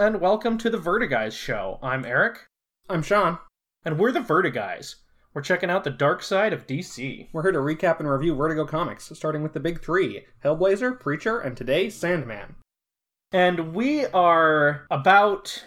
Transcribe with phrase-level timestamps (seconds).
[0.00, 1.78] And welcome to the Vertiguys show.
[1.82, 2.46] I'm Eric,
[2.88, 3.36] I'm Sean.
[3.84, 4.94] and we're the Vertiguys.
[5.34, 7.28] We're checking out the dark side of DC.
[7.34, 11.38] We're here to recap and review Vertigo comics, starting with the big three Hellblazer, Preacher,
[11.38, 12.56] and today, Sandman.
[13.30, 15.66] And we are about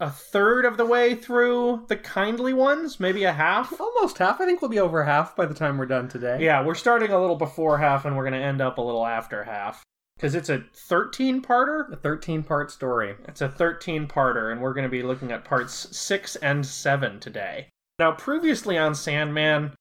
[0.00, 3.80] a third of the way through the kindly ones, maybe a half.
[3.80, 4.40] Almost half.
[4.40, 6.38] I think we'll be over half by the time we're done today.
[6.40, 9.06] Yeah, we're starting a little before half and we're going to end up a little
[9.06, 9.84] after half.
[10.20, 11.90] Because it's a 13 parter?
[11.90, 13.14] A 13 part story.
[13.26, 17.18] It's a 13 parter, and we're going to be looking at parts 6 and 7
[17.20, 17.70] today.
[17.98, 19.72] Now, previously on Sandman,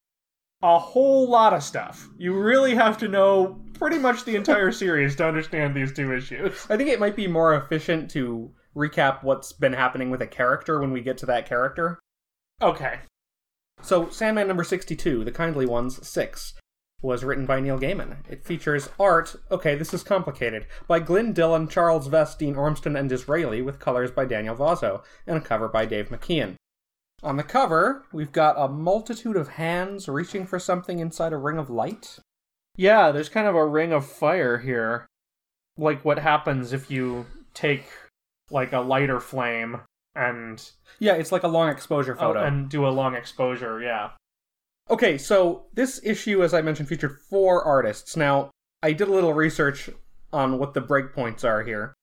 [0.61, 2.07] a whole lot of stuff.
[2.17, 6.65] You really have to know pretty much the entire series to understand these two issues.
[6.69, 10.79] I think it might be more efficient to recap what's been happening with a character
[10.79, 11.99] when we get to that character.
[12.61, 12.99] Okay.
[13.81, 16.53] So, Sandman number 62, The Kindly Ones 6,
[17.01, 18.17] was written by Neil Gaiman.
[18.29, 23.09] It features art, okay, this is complicated, by Glyn Dillon, Charles Vess, Dean Ormston, and
[23.09, 26.55] D'Israeli, with colors by Daniel Vozzo, and a cover by Dave McKean.
[27.23, 31.57] On the cover, we've got a multitude of hands reaching for something inside a ring
[31.57, 32.19] of light.
[32.77, 35.05] Yeah, there's kind of a ring of fire here.
[35.77, 37.85] Like what happens if you take
[38.49, 39.81] like a lighter flame
[40.15, 40.69] and
[40.99, 42.29] Yeah, it's like a long exposure photo.
[42.29, 42.45] oh, photo.
[42.45, 44.11] and do a long exposure, yeah.
[44.91, 48.17] Okay, so this issue, as I mentioned, featured four artists.
[48.17, 48.49] Now,
[48.81, 49.89] I did a little research
[50.33, 51.93] on what the breakpoints are here.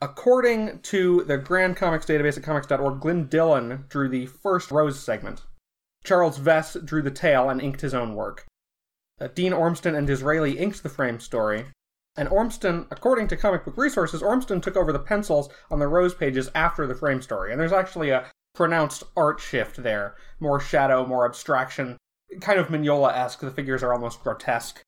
[0.00, 5.42] According to the Grand Comics database at comics.org, Glyn Dillon drew the first Rose segment.
[6.04, 8.44] Charles Vess drew the tail and inked his own work.
[9.20, 11.66] Uh, Dean Ormston and D'Israeli inked the frame story.
[12.16, 16.14] And Ormston, according to comic book resources, Ormston took over the pencils on the Rose
[16.14, 17.52] pages after the frame story.
[17.52, 20.16] And there's actually a pronounced art shift there.
[20.40, 21.96] More shadow, more abstraction,
[22.40, 23.40] kind of Mignola esque.
[23.40, 24.82] The figures are almost grotesque.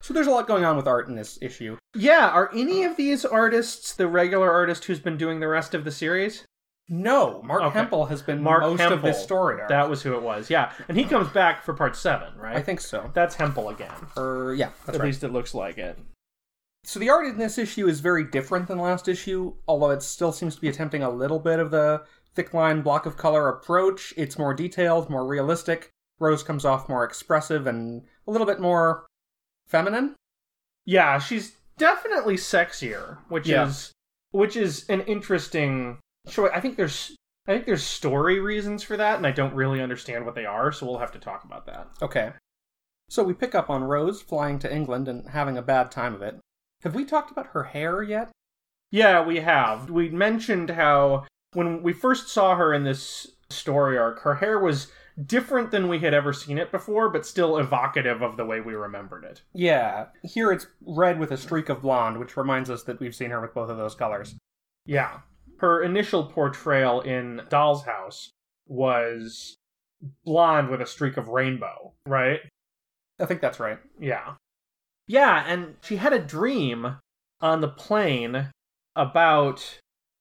[0.00, 1.78] So there's a lot going on with art in this issue.
[1.94, 5.84] Yeah, are any of these artists the regular artist who's been doing the rest of
[5.84, 6.44] the series?
[6.90, 7.78] No, Marc Okay.
[7.78, 8.98] Hempel has been Marc most Hempel.
[8.98, 9.70] of this story arc.
[9.70, 10.50] That was who it was.
[10.50, 12.54] Yeah, and he comes back for part seven, right?
[12.56, 13.10] I think so.
[13.14, 13.92] that's Hempel again.
[14.18, 15.06] Or yeah, that's At right.
[15.06, 15.98] least it looks like it.
[16.86, 20.32] So the art in this issue is very different than last issue, although it still
[20.32, 22.02] seems to be attempting a little bit of the
[22.34, 24.12] thick line block of color approach.
[24.18, 25.88] It's more detailed, more realistic.
[26.20, 29.06] Rose comes off more expressive and a little bit more
[29.66, 30.14] feminine.
[30.84, 33.66] Yeah, she's definitely sexier, which Yeah.
[33.66, 33.92] is
[34.30, 35.98] which is an interesting
[36.28, 36.50] choice.
[36.52, 37.16] I think there's
[37.46, 40.72] I think there's story reasons for that, and I don't really understand what they are,
[40.72, 41.88] so we'll have to talk about that.
[42.00, 42.32] Okay.
[43.10, 46.22] So we pick up on Rose flying to England and having a bad time of
[46.22, 46.40] it.
[46.82, 48.30] Have we talked about her hair yet?
[48.90, 49.90] Yeah, we have.
[49.90, 54.90] We mentioned how when we first saw her in this story arc, her hair was
[55.22, 58.74] different than we had ever seen it before, but still evocative of the way we
[58.74, 59.42] remembered it.
[59.52, 60.06] Yeah.
[60.22, 63.40] Here it's red with a streak of blonde, which reminds us that we've seen her
[63.40, 64.34] with both of those colors.
[64.86, 65.20] Yeah.
[65.58, 68.30] Her initial portrayal in Doll's House
[68.66, 69.56] was
[70.24, 72.40] blonde with a streak of rainbow, right?
[73.20, 73.78] I think that's right.
[74.00, 74.34] Yeah.
[75.06, 76.96] Yeah, and she had a dream
[77.40, 78.50] on the plane
[78.96, 79.78] about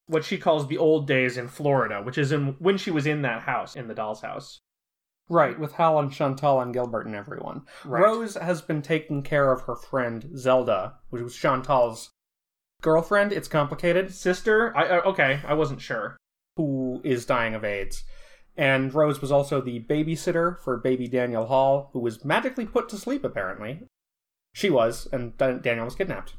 [0.07, 3.21] what she calls the old days in Florida, which is in when she was in
[3.21, 4.59] that house, in the doll's house.
[5.33, 7.63] Right, with Hal and Chantal and Gilbert and everyone.
[7.83, 8.03] Right.
[8.03, 12.11] Rose has been taking care of her friend Zelda, which was Chantal's
[12.83, 13.33] girlfriend.
[13.33, 14.77] It's complicated, Sister?
[14.77, 16.17] I, I okay, I wasn't sure.
[16.55, 18.03] who is dying of AIDS.
[18.55, 22.97] And Rose was also the babysitter for baby Daniel Hall, who was magically put to
[22.97, 23.81] sleep, apparently.
[24.53, 26.35] She was, and Daniel was kidnapped.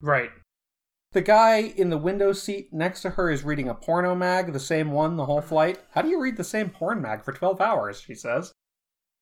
[0.00, 0.30] Right.
[1.16, 4.60] The guy in the window seat next to her is reading a porno mag, the
[4.60, 5.78] same one the whole flight.
[5.92, 8.02] How do you read the same porn mag for 12 hours?
[8.02, 8.52] She says.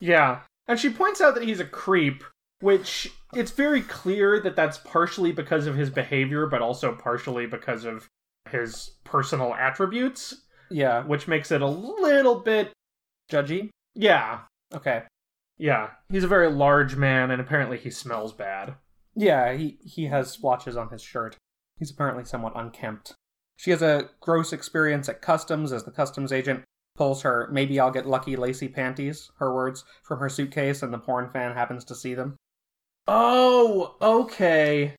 [0.00, 0.40] Yeah.
[0.66, 2.24] And she points out that he's a creep,
[2.58, 7.84] which it's very clear that that's partially because of his behavior, but also partially because
[7.84, 8.08] of
[8.50, 10.34] his personal attributes,
[10.72, 11.04] Yeah.
[11.04, 12.72] which makes it a little bit.
[13.30, 13.70] Judgy?
[13.94, 14.40] Yeah.
[14.74, 15.04] Okay.
[15.58, 15.90] Yeah.
[16.08, 18.74] He's a very large man, and apparently he smells bad.
[19.14, 21.36] Yeah, he, he has splotches on his shirt.
[21.78, 23.14] He's apparently somewhat unkempt.
[23.56, 26.64] She has a gross experience at customs as the customs agent
[26.96, 30.98] pulls her maybe I'll get lucky lacy panties, her words, from her suitcase and the
[30.98, 32.36] porn fan happens to see them.
[33.08, 34.94] Oh, okay.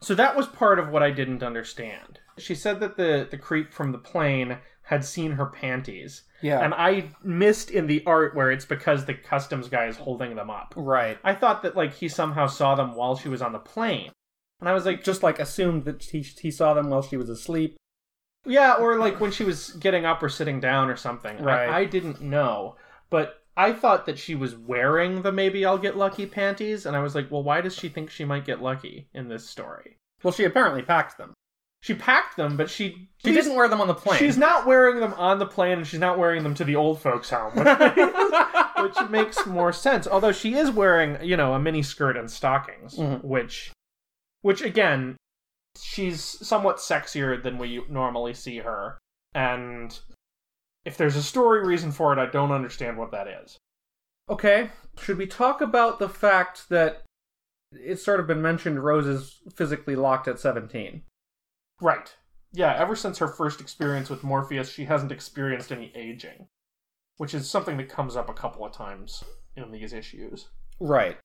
[0.00, 2.20] So that was part of what I didn't understand.
[2.38, 6.22] She said that the, the creep from the plane had seen her panties.
[6.42, 6.60] Yeah.
[6.60, 10.50] And I missed in the art where it's because the customs guy is holding them
[10.50, 10.74] up.
[10.76, 11.18] right.
[11.24, 14.10] I thought that like he somehow saw them while she was on the plane.
[14.60, 17.28] And I was like, Just like assumed that he, he saw them while she was
[17.28, 17.76] asleep.
[18.46, 21.42] yeah, or like when she was getting up or sitting down or something.
[21.42, 21.68] Right.
[21.68, 22.76] I, I didn't know.
[23.10, 26.86] But I thought that she was wearing the maybe I'll get lucky panties.
[26.86, 29.48] And I was like, well, why does she think she might get lucky in this
[29.48, 29.96] story?
[30.22, 31.34] Well, she apparently packed them.
[31.80, 34.18] she packed them, but she She didn't wear them on the plane.
[34.18, 37.00] She's not wearing them on the plane, and she's not wearing them to the old
[37.02, 37.66] folks' home, which,
[38.96, 40.06] which makes more sense.
[40.08, 43.22] Although she is wearing, you know, a mini skirt and stockings, Mhm.
[43.22, 43.70] which,
[44.44, 45.16] which again,
[45.80, 48.98] she's somewhat sexier than we normally see her,
[49.34, 49.98] and
[50.84, 53.56] if there's a story reason for it, I don't understand what that is.
[54.28, 54.68] Okay,
[55.00, 57.04] should we talk about the fact that
[57.72, 61.00] it's sort of been mentioned Rose is physically locked at 17?
[61.80, 62.14] Right.
[62.52, 66.48] Yeah, ever since her first experience with Morpheus, she hasn't experienced any aging,
[67.16, 69.24] which is something that comes up a couple of times
[69.56, 70.48] in these issues.
[70.78, 71.16] Right.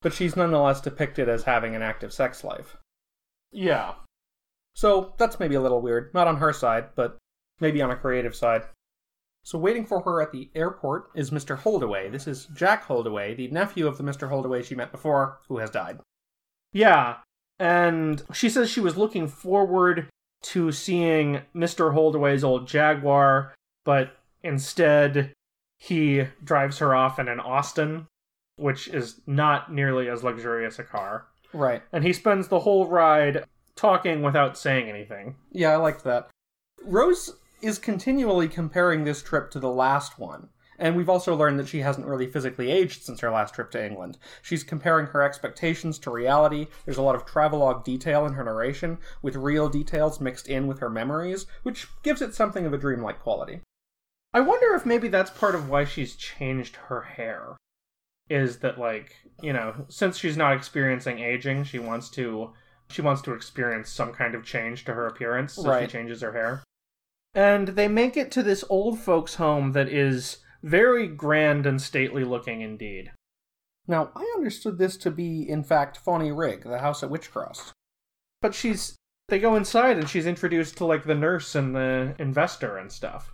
[0.00, 2.76] But she's nonetheless depicted as having an active sex life.
[3.50, 3.94] Yeah.
[4.74, 6.14] So that's maybe a little weird.
[6.14, 7.16] Not on her side, but
[7.60, 8.62] maybe on a creative side.
[9.42, 11.56] So waiting for her at the airport is Mr.
[11.56, 12.10] Holdaway.
[12.10, 14.28] This is Jack Holdaway, the nephew of the Mr.
[14.28, 16.00] Holdaway she met before, who has died.
[16.72, 17.16] Yeah.
[17.58, 20.08] And she says she was looking forward
[20.42, 21.92] to seeing Mr.
[21.92, 23.54] Holdaway's old Jaguar,
[23.84, 25.32] but instead
[25.78, 28.06] he drives her off in an Austin,
[28.58, 31.26] which is not nearly as luxurious a car.
[31.52, 31.82] Right.
[31.92, 33.44] And he spends the whole ride
[33.76, 35.36] talking without saying anything.
[35.52, 36.28] Yeah, I liked that.
[36.84, 40.48] Rose is continually comparing this trip to the last one.
[40.80, 43.84] And we've also learned that she hasn't really physically aged since her last trip to
[43.84, 44.16] England.
[44.42, 46.68] She's comparing her expectations to reality.
[46.84, 50.78] There's a lot of travelogue detail in her narration, with real details mixed in with
[50.78, 53.60] her memories, which gives it something of a dreamlike quality.
[54.32, 57.56] I wonder if maybe that's part of why she's changed her hair.
[58.28, 62.52] Is that like, you know, since she's not experiencing aging, she wants to
[62.90, 65.88] she wants to experience some kind of change to her appearance, so Right.
[65.88, 66.62] she changes her hair.
[67.34, 72.24] And they make it to this old folks' home that is very grand and stately
[72.24, 73.12] looking indeed.
[73.86, 77.72] Now, I understood this to be, in fact, Fawney Rig, the house at Wych Cross.
[78.40, 78.96] But she's
[79.28, 83.32] they go inside and she's introduced to like the nurse and the investor and stuff.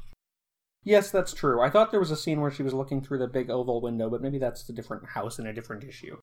[0.85, 1.61] Yes, that's true.
[1.63, 4.11] I thought there was a scene where she was looking through the big oval window,
[4.11, 6.19] but maybe that's a different house in a different issue.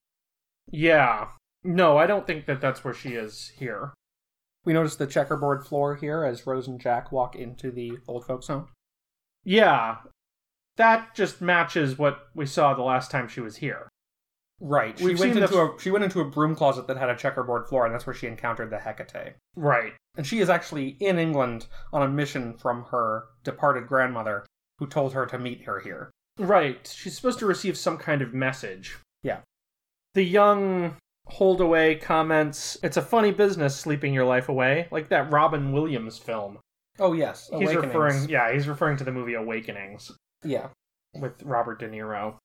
[0.71, 1.29] Yeah.
[1.63, 3.93] No, I don't think that that's where she is here.
[4.63, 8.47] We notice the checkerboard floor here as Rose and Jack walk into the old folks'
[8.47, 8.67] home.
[9.43, 9.97] Yeah.
[10.77, 13.89] That just matches what we saw the last time she was here.
[14.59, 14.97] Right.
[14.99, 17.15] She We've went into the- a she went into a broom closet that had a
[17.15, 19.33] checkerboard floor, and that's where she encountered the Hecate.
[19.55, 19.93] Right.
[20.15, 24.45] And she is actually in England on a mission from her departed grandmother,
[24.81, 26.09] who told her to meet her here.
[26.39, 26.91] Right.
[26.91, 28.97] She's supposed to receive some kind of message.
[29.21, 29.41] Yeah.
[30.15, 30.97] The young
[31.27, 36.57] Holdaway comments, It's a funny business sleeping your life away, like that Robin Williams film.
[36.99, 40.11] Oh yes, He's referring yeah, he's referring to the movie Awakenings
[40.43, 40.69] Yeah.
[41.13, 42.37] with Robert De Niro.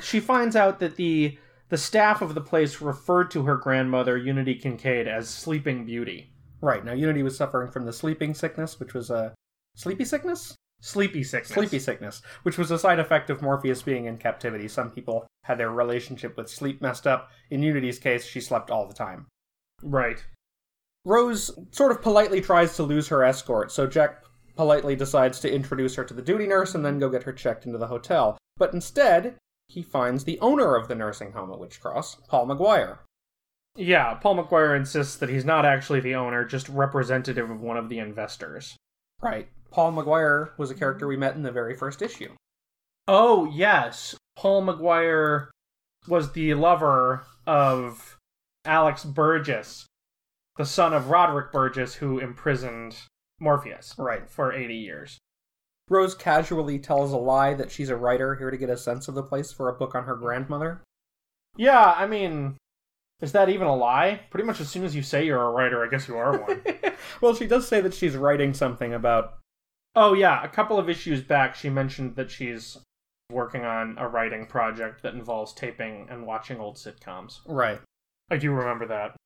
[0.00, 4.56] She finds out that the the staff of the place referred to her grandmother, Unity
[4.56, 6.32] Kincaid, as Sleeping Beauty.
[6.60, 6.84] Right.
[6.84, 9.34] Now Unity was suffering from the sleeping sickness, which was a
[9.76, 10.56] sleepy sickness?
[10.80, 11.52] Sleepy sickness.
[11.52, 14.66] Sleepy sickness, which was a side effect of Morpheus being in captivity.
[14.66, 17.30] Some people had their relationship with sleep messed up.
[17.50, 19.26] In Unity's case, she slept all the time.
[19.82, 20.24] Right.
[21.04, 24.24] Rose sort of politely tries to lose her escort, so Jack
[24.56, 27.64] politely decides to introduce her to the duty nurse and then go get her checked
[27.64, 28.36] into the hotel.
[28.56, 29.36] But instead,
[29.68, 32.98] he finds the owner of the nursing home at Wych Cross, Paul McGuire.
[33.76, 37.88] Yeah, Paul McGuire insists that he's not actually the owner, just representative of one of
[37.88, 38.76] the investors.
[39.22, 39.48] Right.
[39.70, 42.34] Paul McGuire was a character we met in the very first issue.
[43.06, 44.16] Oh, yes.
[44.36, 45.48] Paul McGuire
[46.08, 48.16] was the lover of
[48.64, 49.86] Alex Burgess,
[50.56, 52.96] the son of Roderick Burgess, who imprisoned
[53.38, 54.28] Morpheus Right.
[54.28, 55.18] for 80 years.
[55.88, 59.14] Rose casually tells a lie that she's a writer here to get a sense of
[59.14, 60.82] the place for a book on her grandmother.
[61.56, 62.56] Yeah, I mean,
[63.20, 64.20] is that even a lie?
[64.30, 66.62] Pretty much as soon as you say you're a writer, I guess you are one.
[67.20, 69.39] well, she does say that she's writing something about.
[69.94, 72.78] Oh, yeah, a couple of issues back, she mentioned that she's
[73.30, 77.40] working on a writing project that involves taping and watching old sitcoms.
[77.46, 77.80] Right.
[78.30, 79.16] I do remember that.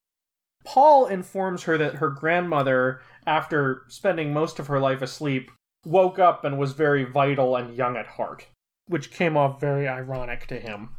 [0.64, 5.50] Paul informs her that her grandmother, after spending most of her life asleep,
[5.84, 8.46] woke up and was very vital and young at heart,
[8.86, 10.96] which came off very ironic to him.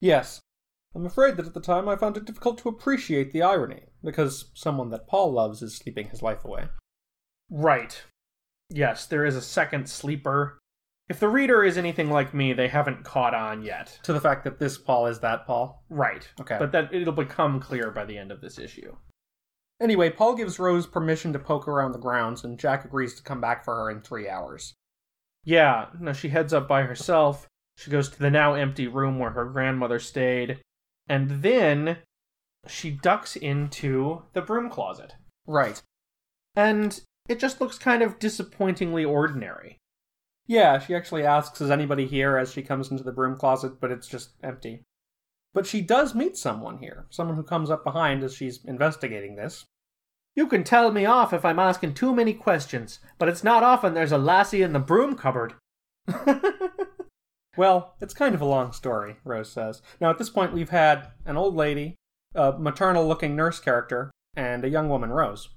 [0.00, 0.40] Yes.
[0.94, 4.50] I'm afraid that at the time I found it difficult to appreciate the irony, because
[4.52, 6.64] someone that Paul loves is sleeping his life away.
[7.50, 8.02] Right.
[8.72, 10.58] Yes, there is a second sleeper.
[11.08, 13.98] If the reader is anything like me, they haven't caught on yet.
[14.04, 15.84] To the fact that this Paul is that Paul.
[15.90, 16.28] Right.
[16.40, 16.56] Okay.
[16.58, 18.96] But that it'll become clear by the end of this issue.
[19.80, 23.40] Anyway, Paul gives Rose permission to poke around the grounds, and Jack agrees to come
[23.40, 24.74] back for her in three hours.
[25.44, 27.48] Yeah, now she heads up by herself.
[27.76, 30.60] She goes to the now empty room where her grandmother stayed.
[31.08, 31.98] And then
[32.68, 35.14] she ducks into the broom closet.
[35.46, 35.82] Right.
[36.54, 39.78] And it just looks kind of disappointingly ordinary.
[40.46, 43.90] Yeah, she actually asks, Is anybody here as she comes into the broom closet, but
[43.90, 44.82] it's just empty.
[45.54, 49.66] But she does meet someone here, someone who comes up behind as she's investigating this.
[50.34, 53.92] You can tell me off if I'm asking too many questions, but it's not often
[53.92, 55.54] there's a lassie in the broom cupboard.
[57.56, 59.82] well, it's kind of a long story, Rose says.
[60.00, 61.96] Now, at this point, we've had an old lady,
[62.34, 65.50] a maternal looking nurse character, and a young woman, Rose.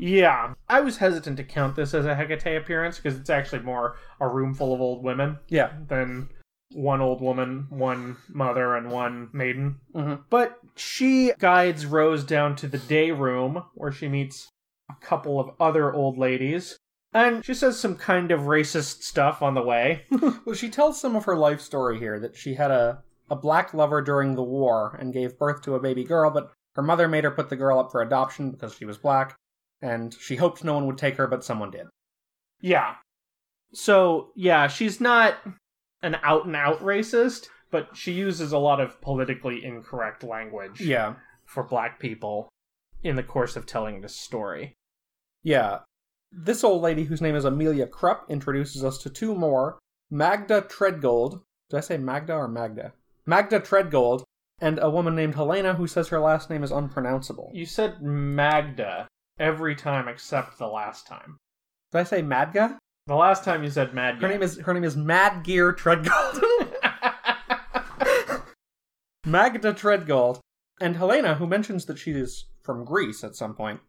[0.00, 3.96] Yeah, I was hesitant to count this as a Hecate appearance because it's actually more
[4.18, 5.72] a room full of old women Yeah.
[5.88, 6.30] than
[6.72, 9.80] one old woman, one mother, and one maiden.
[9.94, 10.22] Mm-hmm.
[10.30, 14.48] But she guides Rose down to the day room where she meets
[14.88, 16.78] a couple of other old ladies.
[17.12, 20.04] And she says some kind of racist stuff on the way.
[20.46, 23.74] Well, she tells some of her life story here that she had a, a black
[23.74, 27.24] lover during the war and gave birth to a baby girl, but her mother made
[27.24, 29.36] her put the girl up for adoption because she was black,
[29.82, 31.86] and she hoped no one would take her, but someone did.
[32.60, 32.96] yeah.
[33.72, 35.36] So, yeah, she's not
[36.02, 41.14] an out and out racist, but she uses a lot of politically incorrect language Yeah.
[41.44, 42.48] for black people
[43.04, 44.74] in the course of telling this story.
[45.44, 45.78] Yeah.
[46.32, 49.78] This old lady, whose name is Amelia Krupp, introduces us to two more
[50.10, 51.42] Magda Treadgold.
[51.68, 52.92] Did I say Magda or Magda?
[53.24, 54.24] Magda Treadgold,
[54.60, 57.52] and a woman named Helena who says her last name is unpronounceable.
[57.54, 59.06] You said Magda
[59.40, 61.38] every time except the last time.
[61.90, 62.78] Did I say Madga?
[63.06, 66.40] The last time you said Mad Her name is her name is Mad Gear Treadgold.
[69.26, 70.40] Magda Treadgold,
[70.80, 73.80] and Helena, who mentions that she is from Greece at some point,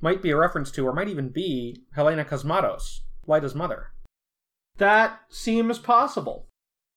[0.00, 3.88] might be a reference to, or might even be, Helena Kosmatos, Lyta's mother.
[4.78, 6.46] that seems possible.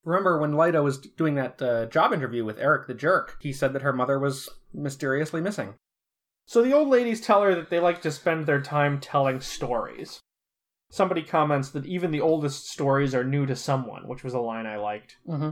[0.06, 3.74] Remember when Lyta was doing that uh, job interview with Eric the Jerk, he said
[3.74, 5.74] that her mother was mysteriously missing.
[6.50, 10.20] So the old ladies tell her that they like to spend their time telling stories.
[10.90, 14.66] Somebody comments that even the oldest stories are new to someone, which was a line
[14.66, 15.18] I liked.
[15.28, 15.44] Mm-hmm.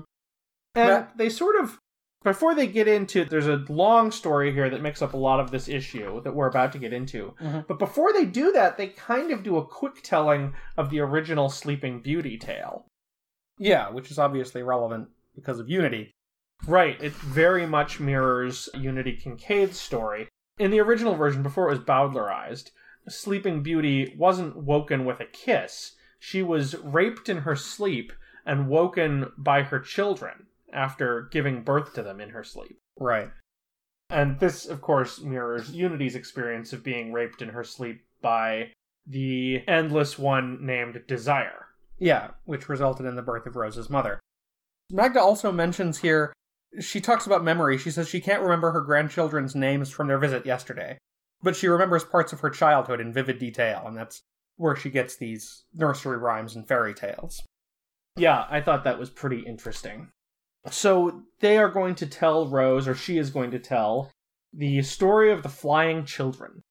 [0.74, 1.78] And That- they sort of,
[2.24, 5.52] before they get into, there's a long story here that makes up a lot of
[5.52, 7.36] this issue that we're about to get into.
[7.40, 7.68] Mhm.
[7.68, 11.50] But before they do that, they kind of do a quick telling of the original
[11.50, 12.88] Sleeping Beauty tale.
[13.60, 16.10] Yeah, which is obviously relevant because of Unity.
[16.66, 20.28] Right, it very much mirrors Unity Kincaid's story.
[20.58, 22.72] In the original version, before it was Bowdlerized,
[23.08, 25.96] Sleeping Beauty wasn't woken with a kiss.
[26.20, 28.12] She was raped in her sleep
[28.46, 32.80] and woken by her children after giving birth to them in her sleep.
[33.00, 33.30] Right.
[34.10, 38.72] And this, of course, mirrors Unity's experience of being raped in her sleep by
[39.06, 41.68] the endless one named Desire.
[42.00, 44.20] Yeah, which resulted in the birth of Rose's mother.
[44.92, 46.34] Magda also mentions here,
[46.80, 47.78] she talks about memory.
[47.78, 50.98] She says she can't remember her grandchildren's names from their visit yesterday,
[51.42, 54.22] but she remembers parts of her childhood in vivid detail, and that's
[54.58, 57.44] where she gets these nursery rhymes and fairy tales.
[58.16, 60.10] Yeah, I thought that was pretty interesting.
[60.70, 64.12] So they are going to tell Rose, or she is going to tell,
[64.54, 66.62] the story of the flying children.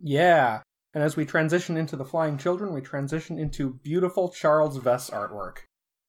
[0.00, 0.60] Yeah,
[0.94, 5.58] and as we transition into the flying children, we transition into beautiful Charles Vess artwork.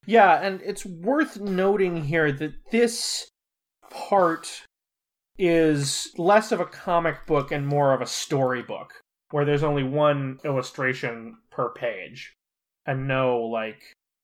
[0.06, 3.28] Yeah, and it's worth noting here that this
[3.90, 4.62] part
[5.36, 8.94] is less of a comic book and more of a storybook,
[9.30, 12.32] where there's only one illustration per page,
[12.86, 13.82] and no, like,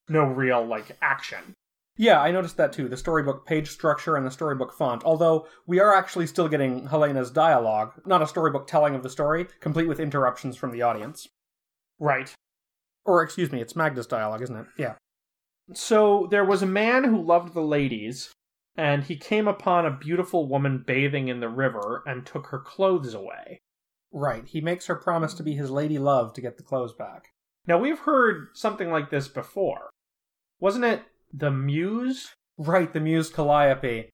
[0.09, 1.55] no real, like, action.
[1.97, 2.89] Yeah, I noticed that too.
[2.89, 5.05] The storybook page structure and the storybook font.
[5.05, 9.47] Although we are actually still getting Helena's dialogue, not a storybook telling of the story,
[9.61, 11.29] complete with interruptions from the audience.
[12.01, 12.33] Right.
[13.05, 14.67] Or excuse me, it's Magda's dialogue, isn't it?
[14.77, 14.95] Yeah.
[15.73, 18.33] So there was a man who loved the ladies,
[18.77, 23.15] and he came upon a beautiful woman bathing in the river and took her clothes
[23.15, 23.61] away.
[24.13, 24.47] Right.
[24.47, 27.33] He makes her promise to be his lady love to get the clothes back.
[27.67, 29.91] Now we've heard something like this before.
[30.61, 31.03] Wasn't it
[31.33, 32.35] the Muse?
[32.57, 34.11] Right, the muse Calliope.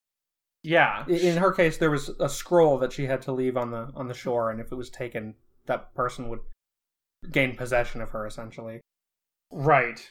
[0.63, 1.07] Yeah.
[1.07, 4.09] In her case, there was a scroll that she had to leave on the on
[4.09, 5.35] the shore, and if it was taken,
[5.67, 6.41] that person would
[7.31, 8.81] gain possession of her essentially.
[9.51, 10.11] Right.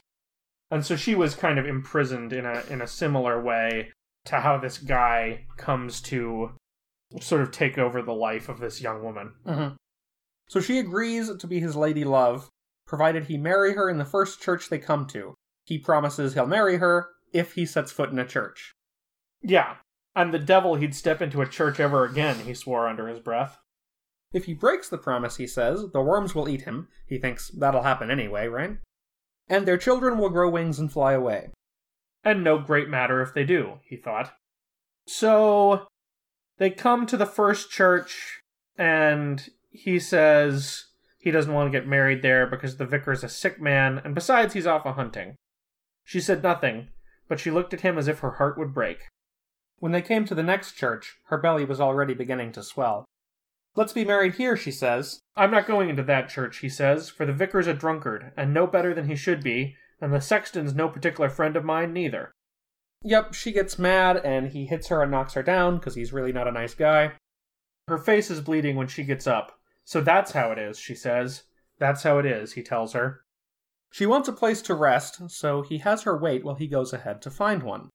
[0.72, 3.92] And so she was kind of imprisoned in a in a similar way
[4.26, 6.52] to how this guy comes to
[7.20, 9.34] sort of take over the life of this young woman.
[9.46, 9.76] Mm-hmm.
[10.48, 12.50] So she agrees to be his lady love,
[12.86, 15.36] provided he marry her in the first church they come to.
[15.66, 18.74] He promises he'll marry her if he sets foot in a church.
[19.42, 19.76] Yeah.
[20.16, 23.60] And the devil he'd step into a church ever again, he swore under his breath.
[24.34, 26.88] If he breaks the promise, he says, the worms will eat him.
[27.08, 28.78] He thinks that'll happen anyway, right?
[29.50, 31.50] And their children will grow wings and fly away.
[32.24, 34.32] And no great matter if they do, he thought.
[35.08, 35.88] So
[36.58, 38.42] they come to the first church,
[38.78, 40.86] and he says,
[41.18, 44.54] He doesn't want to get married there because the vicar's a sick man, and besides,
[44.54, 45.36] he's off a hunting.
[46.04, 46.90] She said nothing,
[47.28, 49.00] but she looked at him as if her heart would break.
[49.78, 53.06] When they came to the next church, her belly was already beginning to swell.
[53.76, 55.20] Let's be married here, she says.
[55.36, 58.68] I'm not going into that church, he says, for the vicar's a drunkard, and no
[58.68, 62.32] better than he should be, and the sexton's no particular friend of mine neither.
[63.04, 66.34] Yep, she gets mad, and he hits her and knocks her down because he's really
[66.34, 67.14] not a nice guy.
[67.88, 69.60] Her face is bleeding when she gets up.
[69.86, 71.44] So that's how it is, she says.
[71.80, 73.22] That's how it is, he tells her.
[73.92, 77.22] She wants a place to rest, so he has her wait while he goes ahead
[77.24, 77.90] to find one.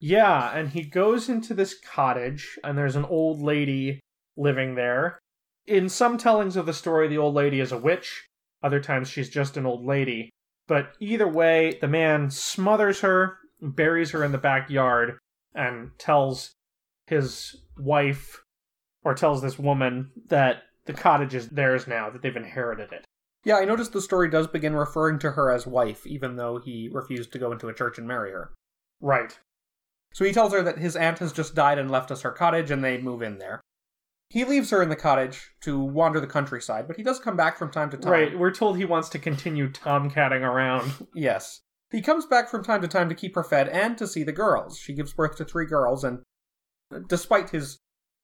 [0.00, 4.00] Yeah, and he goes into this cottage, and there's an old lady
[4.40, 5.18] living there.
[5.66, 8.26] In some tellings of the story, the old lady is a witch.
[8.62, 10.30] Other times, she's just an old lady.
[10.66, 15.18] But either way, the man smothers her, buries her in the backyard,
[15.54, 16.52] and tells
[17.06, 18.42] his wife,
[19.04, 23.04] or tells this woman, that the cottage is theirs now, that they've inherited it.
[23.44, 26.90] Yeah, I noticed the story does begin referring to her as wife, even though he
[26.92, 28.52] refused to go into a church and marry her.
[29.00, 29.38] Right.
[30.12, 32.70] So he tells her that his aunt has just died and left us her cottage,
[32.70, 33.60] and they move in there.
[34.30, 37.58] He leaves her in the cottage to wander the countryside, but he does come back
[37.58, 38.12] from time to time.
[38.12, 41.08] Right, we're told he wants to continue tomcatting around.
[41.14, 41.60] Yes.
[41.90, 44.30] He comes back from time to time to keep her fed and to see the
[44.30, 44.78] girls.
[44.78, 46.20] She gives birth to three girls, and
[46.94, 47.78] uh, despite his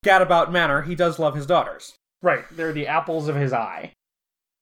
[0.04, 1.96] gadabout manner, he does love his daughters.
[2.22, 3.92] Right, they're the apples of his eye.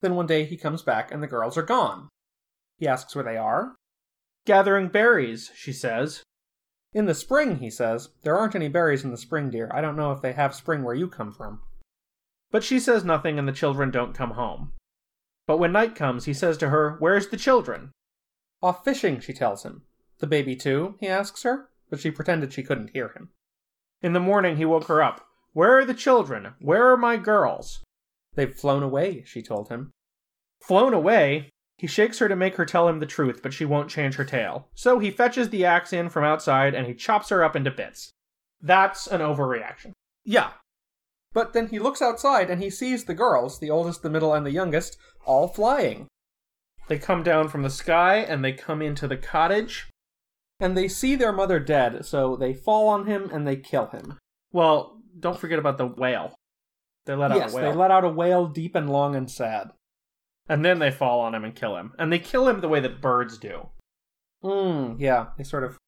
[0.01, 2.09] Then one day he comes back and the girls are gone.
[2.79, 3.75] He asks where they are.
[4.47, 6.23] Gathering berries, she says.
[6.95, 8.11] In the spring, he says.
[8.23, 9.69] There aren't any berries in the spring, dear.
[9.75, 11.61] I don't know if they have spring where you come from.
[12.53, 14.73] But she says nothing and the children don't come home.
[15.47, 17.91] But when night comes, he says to her, Where's the children?
[18.63, 19.83] Off fishing, she tells him.
[20.21, 20.95] The baby, too?
[21.01, 23.31] he asks her, but she pretended she couldn't hear him.
[24.01, 25.27] In the morning, he woke her up.
[25.53, 26.55] Where are the children?
[26.61, 27.83] Where are my girls?
[28.37, 29.91] They've flown away, she told him.
[30.63, 31.51] Flown away?
[31.77, 34.25] He shakes her to make her tell him the truth, but she won't change her
[34.25, 34.69] tale.
[34.75, 38.11] So he fetches the axe in from outside and he chops her up into bits.
[38.61, 39.93] That's an overreaction.
[40.25, 40.51] Yeah.
[41.33, 44.47] But then he looks outside and he sees the girls, the oldest, the middle, and
[44.47, 46.07] the youngest, all flying.
[46.89, 49.89] They come down from the sky and they come into the cottage.
[50.61, 54.19] And they see their mother dead, so they fall on him and they kill him.
[54.53, 56.37] Well, don't forget about the whale.
[57.07, 57.71] They let out yes, a whale.
[57.73, 59.71] they let out a wail deep and long and sad.
[60.49, 61.93] And then they fall on him and kill him.
[61.99, 63.69] And they kill him the way that birds do,
[64.43, 65.79] Mm, yeah, they sort of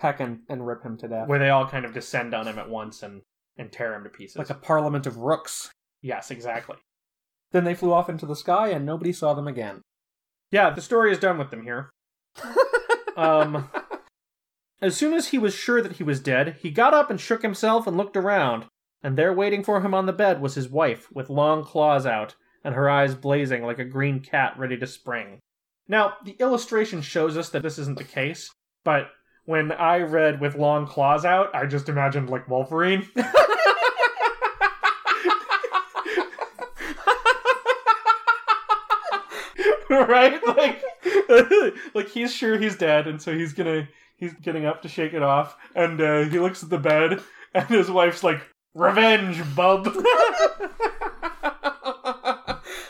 [0.00, 1.28] peck and, and rip him to death.
[1.28, 3.22] where they all kind of descend on him at once and,
[3.56, 4.36] and tear him to pieces.
[4.36, 5.70] Like a parliament of rooks.
[6.02, 6.76] Yes, exactly.
[7.52, 9.82] Then they flew off into the sky and nobody saw them again.
[10.50, 11.90] Yeah, the story is done with them here.
[13.16, 13.70] Um,
[14.82, 17.42] as soon as he was sure that he was dead, he got up and shook
[17.42, 18.64] himself and looked around.
[19.04, 22.34] And there waiting for him on the bed was his wife, with long claws out,
[22.64, 25.38] and her eyes blazing like a green cat ready to spring.
[25.86, 28.50] Now, the illustration shows us that this isn't the case,
[28.84, 29.10] but
[29.44, 33.06] when I read with long claws out, I just imagined like Wolverine.
[39.90, 40.40] right?
[40.46, 40.82] Like,
[41.94, 45.22] like he's sure he's dead, and so he's gonna he's getting up to shake it
[45.22, 47.20] off, and uh, he looks at the bed,
[47.54, 48.40] and his wife's like,
[48.74, 49.94] "Revenge, bub."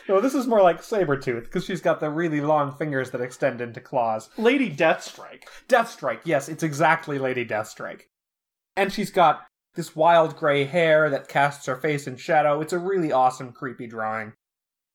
[0.07, 3.61] no, this is more like Sabretooth, because she's got the really long fingers that extend
[3.61, 4.29] into claws.
[4.37, 5.43] Lady Deathstrike.
[5.67, 8.03] Deathstrike, yes, it's exactly Lady Deathstrike.
[8.75, 12.61] And she's got this wild gray hair that casts her face in shadow.
[12.61, 14.33] It's a really awesome, creepy drawing.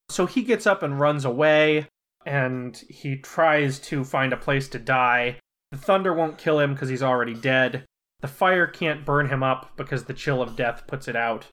[0.09, 1.87] So he gets up and runs away,
[2.27, 5.39] and he tries to find a place to die.
[5.73, 7.85] The thunder won't kill him because he's already dead.
[8.21, 11.47] The fire can't burn him up because the chill of death puts it out.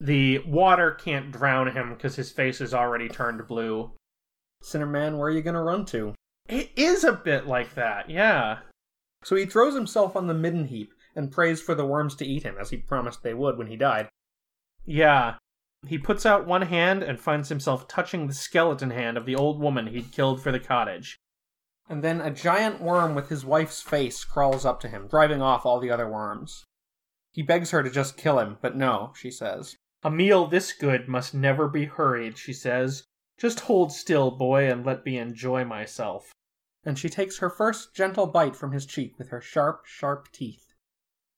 [0.00, 3.92] The water can't drown him because his face is already turned blue.
[4.62, 6.14] Sinner man, where are you gonna run to?
[6.48, 8.60] It is a bit like that, yeah.
[9.24, 12.44] So he throws himself on the midden heap and prays for the worms to eat
[12.44, 14.08] him, as he promised they would when he died.
[14.84, 15.34] Yeah.
[15.86, 19.60] He puts out one hand and finds himself touching the skeleton hand of the old
[19.60, 21.18] woman he'd killed for the cottage.
[21.88, 25.66] And then a giant worm with his wife's face crawls up to him, driving off
[25.66, 26.64] all the other worms.
[27.32, 29.76] He begs her to just kill him, but no, she says.
[30.02, 33.04] A meal this good must never be hurried, she says.
[33.36, 36.32] Just hold still, boy, and let me enjoy myself.
[36.84, 40.72] And she takes her first gentle bite from his cheek with her sharp, sharp teeth.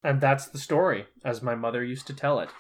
[0.03, 2.51] And that's the story, as my mother used to tell it.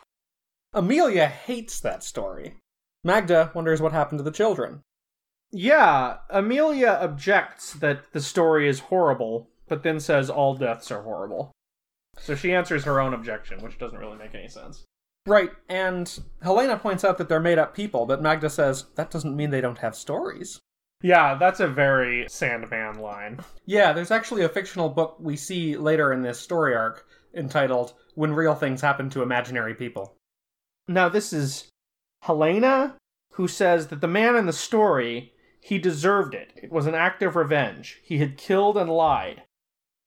[0.72, 2.56] Amelia hates that story.
[3.02, 4.82] Magda wonders what happened to the children.
[5.50, 11.50] Yeah, Amelia objects that the story is horrible, but then says all deaths are horrible.
[12.18, 14.84] So she answers her own objection, which doesn't really make any sense.
[15.26, 19.36] Right, and Helena points out that they're made up people, but Magda says that doesn't
[19.36, 20.60] mean they don't have stories.
[21.02, 23.40] Yeah, that's a very Sandman line.
[23.64, 28.34] Yeah, there's actually a fictional book we see later in this story arc entitled When
[28.34, 30.14] Real Things Happen to Imaginary People.
[30.88, 31.68] Now, this is
[32.22, 32.96] Helena
[33.34, 36.52] who says that the man in the story, he deserved it.
[36.56, 38.00] It was an act of revenge.
[38.02, 39.42] He had killed and lied.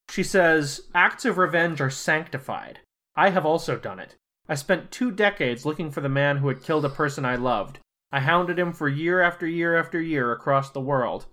[0.09, 2.79] She says, Acts of revenge are sanctified.
[3.15, 4.15] I have also done it.
[4.47, 7.79] I spent two decades looking for the man who had killed a person I loved.
[8.11, 11.25] I hounded him for year after year after year across the world.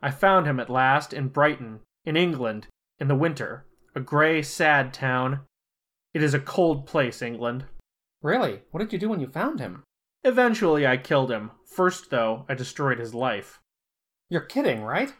[0.00, 3.66] I found him at last in Brighton, in England, in the winter.
[3.94, 5.40] A grey, sad town.
[6.14, 7.66] It is a cold place, England.
[8.22, 8.62] Really?
[8.70, 9.82] What did you do when you found him?
[10.24, 11.50] Eventually, I killed him.
[11.66, 13.60] First, though, I destroyed his life.
[14.28, 15.12] You're kidding, right?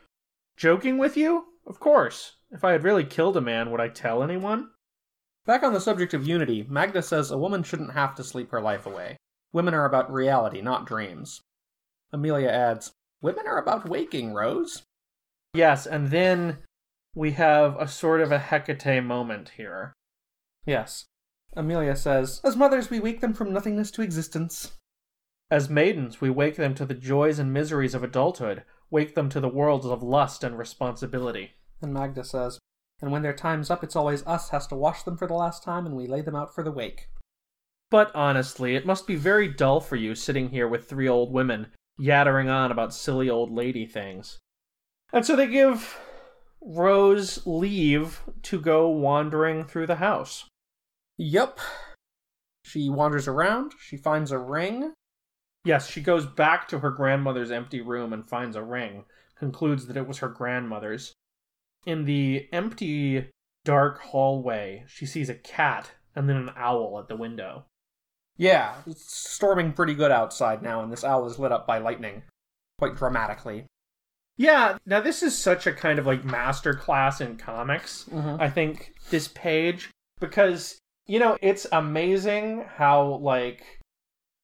[0.56, 1.46] Joking with you?
[1.66, 2.36] Of course.
[2.50, 4.70] If I had really killed a man, would I tell anyone?
[5.44, 8.60] Back on the subject of unity, Magda says a woman shouldn't have to sleep her
[8.60, 9.16] life away.
[9.52, 11.40] Women are about reality, not dreams.
[12.12, 14.82] Amelia adds, Women are about waking, Rose.
[15.54, 16.58] Yes, and then
[17.14, 19.92] we have a sort of a Hecate moment here.
[20.64, 21.06] Yes.
[21.54, 24.72] Amelia says, As mothers, we wake them from nothingness to existence.
[25.50, 29.40] As maidens, we wake them to the joys and miseries of adulthood, wake them to
[29.40, 31.52] the worlds of lust and responsibility.
[31.82, 32.58] And Magda says,
[33.02, 35.64] And when their time's up, it's always us has to wash them for the last
[35.64, 37.08] time, and we lay them out for the wake.
[37.90, 41.66] But honestly, it must be very dull for you sitting here with three old women,
[41.98, 44.38] yattering on about silly old lady things.
[45.12, 46.00] And so they give
[46.62, 50.48] Rose leave to go wandering through the house.
[51.18, 51.58] Yep.
[52.64, 54.94] She wanders around, she finds a ring.
[55.64, 59.04] Yes, she goes back to her grandmother's empty room and finds a ring,
[59.36, 61.12] concludes that it was her grandmother's.
[61.84, 63.30] In the empty,
[63.64, 67.64] dark hallway, she sees a cat and then an owl at the window.
[68.36, 72.22] Yeah, it's storming pretty good outside now, and this owl is lit up by lightning.
[72.78, 73.66] Quite dramatically.
[74.36, 78.04] Yeah, now this is such a kind of like master class in comics.
[78.10, 78.40] Mhm.
[78.40, 83.80] I think this page because you know, it's amazing how like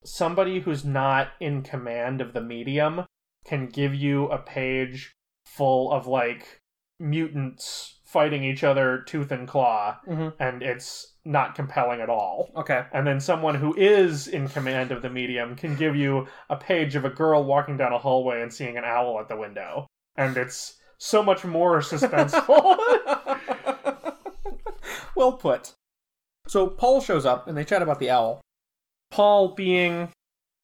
[0.05, 3.07] somebody who's not in command of the medium
[3.45, 5.15] can give you a page
[5.47, 6.61] full of like
[6.99, 10.33] mutants fighting each other tooth and claw Mhm.
[10.39, 12.51] and it's not compelling at all.
[12.57, 12.87] Okay.
[12.93, 16.97] And then someone who is in command of the medium can give you a page
[16.97, 19.87] of a girl walking down a hallway and seeing an owl at the window.
[20.17, 22.79] And it's so much more suspenseful.
[25.15, 25.73] well put.
[26.47, 28.41] So Paul shows up, and they chat about the owl.
[29.11, 30.09] Paul being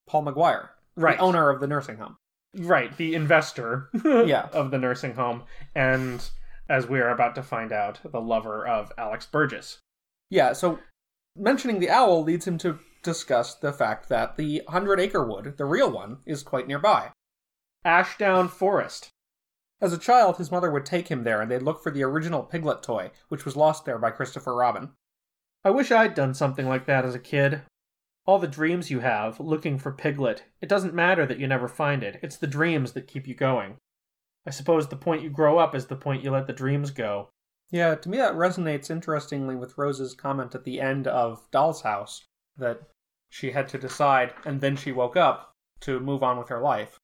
[0.08, 2.16] Paul McGuire, right, the owner of the nursing home.
[2.58, 4.48] Right, the investor Yeah.
[4.52, 6.28] of the nursing home, and
[6.68, 9.78] as we are about to find out, the lover of Alex Burgess.
[10.30, 10.78] Yeah, so
[11.36, 15.66] mentioning the owl leads him to discuss the fact that the Hundred Acre Wood, the
[15.66, 17.10] real one, is quite nearby.
[17.84, 19.10] Ashdown Forest.
[19.80, 22.42] As a child, his mother would take him there and they'd look for the original
[22.42, 24.92] Piglet toy, which was lost there by Christopher Robin.
[25.64, 27.62] I wish I'd done something like that as a kid.
[28.26, 32.02] All the dreams you have, looking for Piglet, it doesn't matter that you never find
[32.02, 32.18] it.
[32.22, 33.76] It's the dreams that keep you going.
[34.46, 37.28] I suppose the point you grow up is the point you let the dreams go.
[37.70, 42.24] Yeah, to me that resonates interestingly with Rose's comment at the end of Doll's House
[42.56, 42.82] that
[43.30, 46.98] she had to decide, and then she woke up to move on with her life,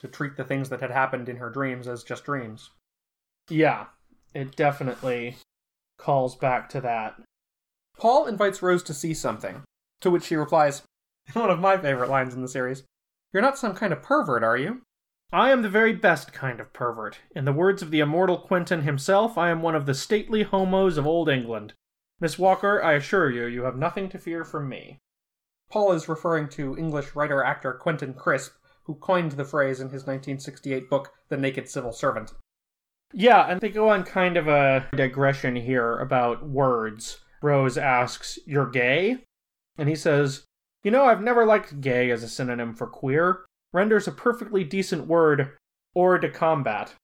[0.00, 2.70] to treat the things that had happened in her dreams as just dreams.
[3.50, 3.86] Yeah,
[4.34, 5.36] it definitely
[5.98, 7.20] calls back to that.
[7.98, 9.62] Paul invites Rose to see something,
[10.04, 10.82] to which she replies,
[11.32, 12.84] one of my favorite lines in the series
[13.32, 14.82] You're not some kind of pervert, are you?
[15.32, 17.18] I am the very best kind of pervert.
[17.34, 20.96] In the words of the immortal Quentin himself, I am one of the stately homos
[20.98, 21.72] of old England.
[22.20, 24.98] Miss Walker, I assure you, you have nothing to fear from me.
[25.70, 28.52] Paul is referring to English writer actor Quentin Crisp,
[28.84, 32.34] who coined the phrase in his 1968 book, The Naked Civil Servant.
[33.12, 37.18] Yeah, and they go on kind of a digression here about words.
[37.42, 39.24] Rose asks, You're gay?
[39.76, 40.44] And he says,
[40.82, 43.44] You know, I've never liked gay as a synonym for queer.
[43.72, 45.56] Renders a perfectly decent word,
[45.94, 46.94] hors de combat.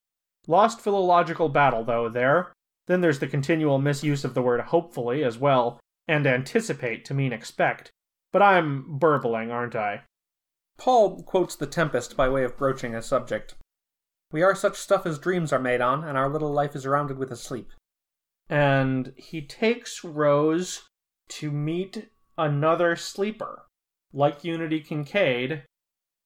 [0.47, 2.53] Lost philological battle, though, there.
[2.87, 7.33] Then there's the continual misuse of the word hopefully as well, and anticipate to mean
[7.33, 7.91] expect.
[8.33, 10.03] But I'm burbling, aren't I?
[10.79, 13.55] Paul quotes The Tempest by way of broaching a subject.
[14.33, 17.19] We are such stuff as dreams are made on, and our little life is rounded
[17.19, 17.73] with a sleep.
[18.49, 20.89] and he takes Rose
[21.29, 23.67] to meet another sleeper,
[24.13, 25.63] like Unity Kincaid,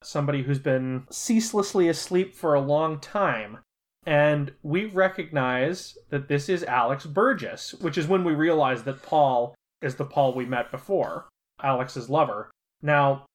[0.02, 3.58] somebody who's been ceaselessly asleep for a long time.
[4.06, 9.54] And we recognize that this is Alex Burgess, which is when we realize that Paul
[9.82, 11.28] is the Paul we met before.
[11.62, 12.50] Alex's lover.
[12.80, 13.26] Now,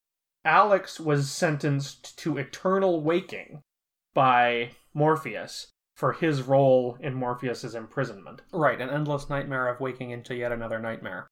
[0.46, 3.62] Alex was sentenced to eternal waking
[4.14, 8.42] by Morpheus for his role in Morpheus's imprisonment.
[8.54, 11.28] Right, an endless nightmare of waking into yet another nightmare.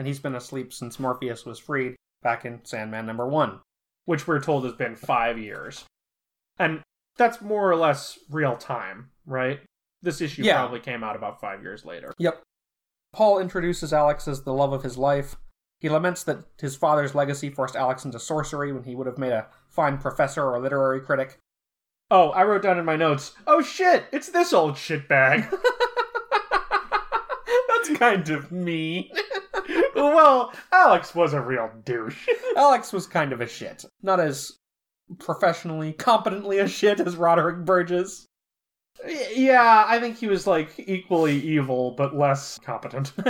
[0.00, 3.60] And he's been asleep since Morpheus was freed back in Sandman number one.
[4.06, 5.84] which we're told has been five years.
[6.58, 6.80] And
[7.18, 9.60] that's more or less real time, right?
[10.00, 10.56] This issue Yeah.
[10.56, 12.14] probably came out about five years later.
[12.18, 12.40] Yep.
[13.12, 15.36] Paul introduces Alex as the love of his life.
[15.80, 19.32] He laments that his father's legacy forced Alex into sorcery when he would have made
[19.32, 21.36] a fine professor or literary critic.
[22.10, 25.50] Oh, I wrote down in my notes, oh shit, it's this old shitbag.
[27.68, 29.12] that's kind of me.
[30.08, 32.28] well, Alex was a real douche.
[32.56, 33.84] Alex was kind of a shit.
[34.02, 34.58] Not as
[35.18, 38.26] professionally, competently a shit as Roderick Burgess.
[39.34, 43.12] Yeah, I think he was like equally evil, but less competent.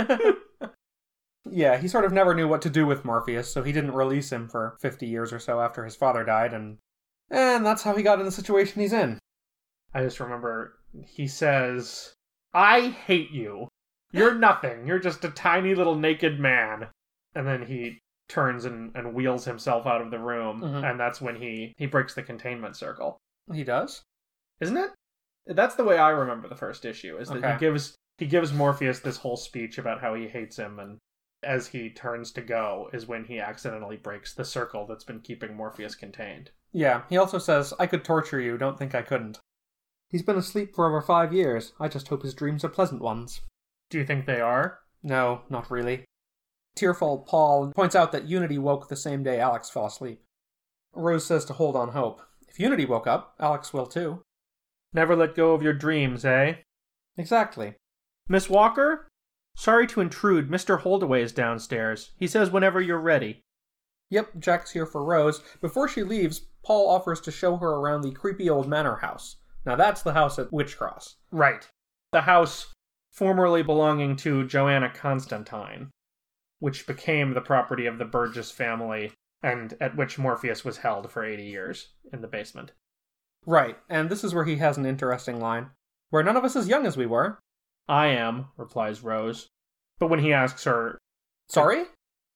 [1.49, 4.31] Yeah, he sort of never knew what to do with Morpheus, so he didn't release
[4.31, 6.77] him for 50 years or so after his father died, and
[7.29, 9.19] and that's how he got in the situation he's in.
[9.93, 12.13] I just remember he says,
[12.53, 13.67] I hate you.
[14.11, 14.85] You're nothing.
[14.87, 16.87] You're just a tiny little naked man.
[17.35, 20.89] And then he turns and, and wheels himself out of the room, Mhm.
[20.89, 23.17] and that's when he, he breaks the containment circle.
[23.51, 24.01] He does?
[24.61, 24.91] Isn't it?
[25.47, 27.53] That's the way I remember the first issue, is that Okay.
[27.53, 30.99] he gives he gives Morpheus this whole speech about how he hates him and
[31.41, 35.55] as he turns to go is when he accidentally breaks the circle that's been keeping
[35.55, 36.51] Morpheus contained.
[36.71, 39.39] Yeah, he also says, I could torture you, don't think I couldn't.
[40.09, 41.73] He's been asleep for over five years.
[41.79, 43.41] I just hope his dreams are pleasant ones.
[43.91, 44.79] Do you think they are?
[45.03, 46.05] No, not really.
[46.75, 50.21] Tearful Paul points out that Unity woke the same day Alex fell asleep.
[50.93, 52.21] Rose says to hold on hope.
[52.47, 54.23] If Unity woke up, Alex will too.
[54.93, 56.55] Never let go of your dreams, eh?
[57.17, 57.75] Exactly.
[58.29, 59.09] Miss Walker?
[59.57, 60.49] Sorry to intrude.
[60.49, 60.79] Mr.
[60.79, 62.11] Holdaway is downstairs.
[62.17, 63.41] He says whenever you're ready.
[64.09, 65.41] Yep, Jack's here for Rose.
[65.59, 69.35] Before she leaves, Paul offers to show her around the creepy old manor house.
[69.65, 71.17] Now that's the house at Wych Cross.
[71.31, 71.67] Right.
[72.13, 72.73] The house
[73.11, 75.89] formerly belonging to Joanna Constantine,
[76.59, 79.11] which became the property of the Burgess family
[79.43, 82.71] and at which Morpheus was held for 80 years in the basement.
[83.45, 85.71] Right, and this is where he has an interesting line.
[86.11, 87.39] We're none of us as young as we were.
[87.87, 89.47] I am, replies Rose.
[89.99, 90.97] But when he asks her,
[91.49, 91.85] Sorry?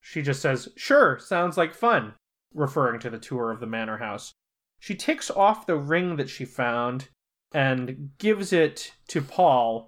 [0.02, 2.14] she just says, Sure, sounds like fun,
[2.54, 4.34] referring to the tour of the manor house.
[4.80, 7.10] She takes off the ring that she found
[7.54, 9.88] and gives it to Paul.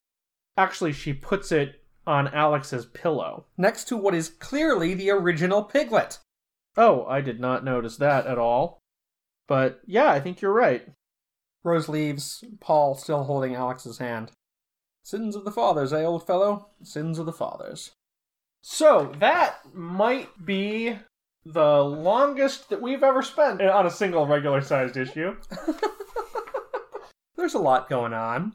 [0.58, 3.46] Actually, she puts it on Alex's pillow.
[3.58, 6.20] Next to what is clearly the original piglet.
[6.76, 8.80] Oh, I did not notice that at all.
[9.48, 10.88] But yeah, I think you're right.
[11.64, 14.32] Rose leaves, Paul still holding Alex's hand.
[15.04, 16.70] Sins of the fathers, eh, old fellow?
[16.84, 17.92] Sins of the fathers.
[18.62, 20.98] So that might be
[21.46, 25.36] the longest that we've ever spent on a single regular sized issue.
[27.38, 28.54] There's a lot going on.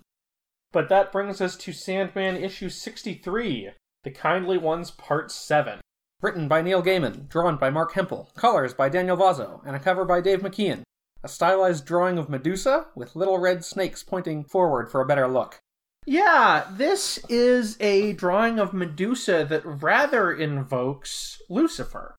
[0.73, 3.71] But that brings us to Sandman issue 63,
[4.05, 5.81] The Kindly Ones Part 7.
[6.23, 10.05] Written by Neil Gaiman, drawn by Marc Hempel, colors by Daniel Vozzo, and a cover
[10.05, 10.83] by Dave McKean.
[11.25, 15.59] A stylized drawing of Medusa with little red snakes pointing forward for a better look.
[16.07, 22.17] Yeah, this is a drawing of Medusa that rather invokes Lucifer,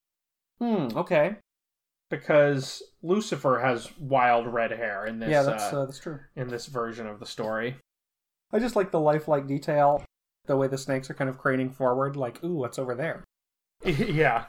[0.58, 1.36] Hmm, okay.
[2.08, 6.20] because Lucifer has wild red hair in this yeah, that's, uh, uh, that's true.
[6.36, 7.76] in this version of the story.
[8.54, 10.04] I just like the lifelike detail,
[10.46, 13.24] the way the snakes are kind of craning forward, like, ooh, what's over there?
[13.84, 14.44] yeah.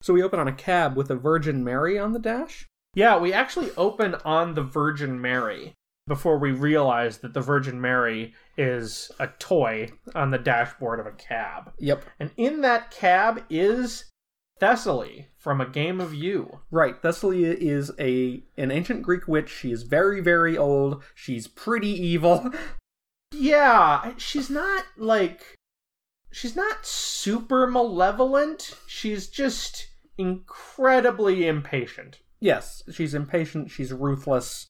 [0.00, 2.66] So we open on a cab with a Virgin Mary on the dash?
[2.94, 5.72] Yeah, we actually open on the Virgin Mary
[6.06, 11.12] before we realize that the Virgin Mary is a toy on the dashboard of a
[11.12, 11.72] cab.
[11.80, 12.04] Yep.
[12.20, 14.04] And in that cab is
[14.60, 16.60] Thessaly from a game of you.
[16.70, 17.00] Right.
[17.02, 19.50] Thessaly is a an ancient Greek witch.
[19.50, 21.02] She is very, very old.
[21.14, 22.52] She's pretty evil.
[23.34, 25.56] Yeah, she's not like
[26.32, 28.76] she's not super malevolent.
[28.86, 32.20] She's just incredibly impatient.
[32.40, 33.70] yes, she's impatient.
[33.70, 34.66] She's ruthless.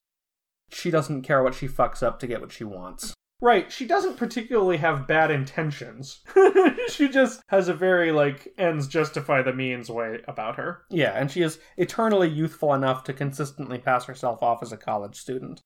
[0.71, 3.13] She doesn't care what she fucks up to get what she wants.
[3.41, 6.21] Right, she doesn't particularly have bad intentions.
[6.89, 10.83] she just has a very like ends justify the means way about her.
[10.89, 15.15] Yeah, and she is eternally youthful enough to consistently pass herself off as a college
[15.17, 15.61] student.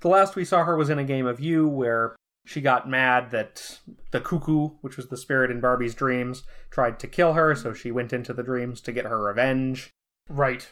[0.00, 3.32] The last we saw her was in a game of You, where she got mad
[3.32, 3.80] that
[4.12, 7.90] the cuckoo, which was the spirit in Barbie's dreams, tried to kill her, so she
[7.90, 9.90] went into the dreams to get her revenge.
[10.28, 10.68] Right.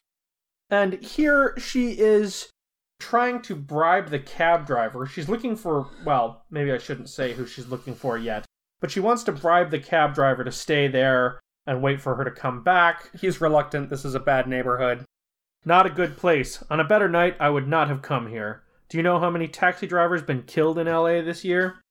[0.71, 2.49] And here she is
[3.01, 5.05] trying to bribe the cab driver.
[5.05, 8.47] She's looking for, well, maybe I shouldn't say who she's looking for yet,
[8.81, 12.25] but she wants to bribe the cab driver to stay there and wait for her
[12.25, 13.11] to come back.
[13.21, 13.91] He's reluctant.
[13.91, 15.05] This is a bad neighborhood.
[15.65, 16.63] Not a good place.
[16.71, 18.63] On a better night, I would not have come here.
[18.95, 21.83] Do you know how many taxi drivers been killed in LA this year?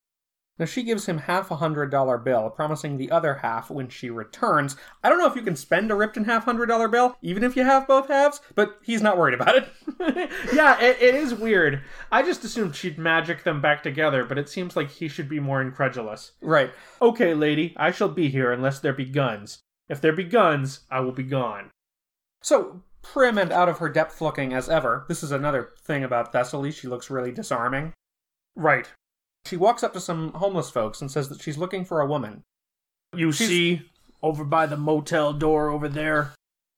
[0.58, 4.10] Now she gives him half a hundred dollar bill, promising the other half when she
[4.10, 4.78] returns.
[5.04, 7.44] I don't know if you can spend a ripped in half hundred dollar bill, even
[7.44, 9.68] if you have both halves, but he's not worried about it.
[10.54, 11.82] yeah, it, it is weird.
[12.10, 15.42] I just assumed she'd magic them back together, but it seems like he should be
[15.42, 16.32] more incredulous.
[16.40, 16.72] right.
[17.02, 19.60] Okay, lady, I shall be here unless there be guns.
[19.90, 21.70] If there be guns, I will be gone.
[22.42, 25.06] So prim and out of her depth looking as ever.
[25.08, 26.72] This is another thing about Thessaly.
[26.74, 27.94] She looks really disarming.
[28.56, 28.92] Right.
[29.46, 32.42] She walks up to some homeless folks and says that she's looking for a woman.
[33.16, 33.92] You She's- see,
[34.24, 36.34] over by the motel door over there,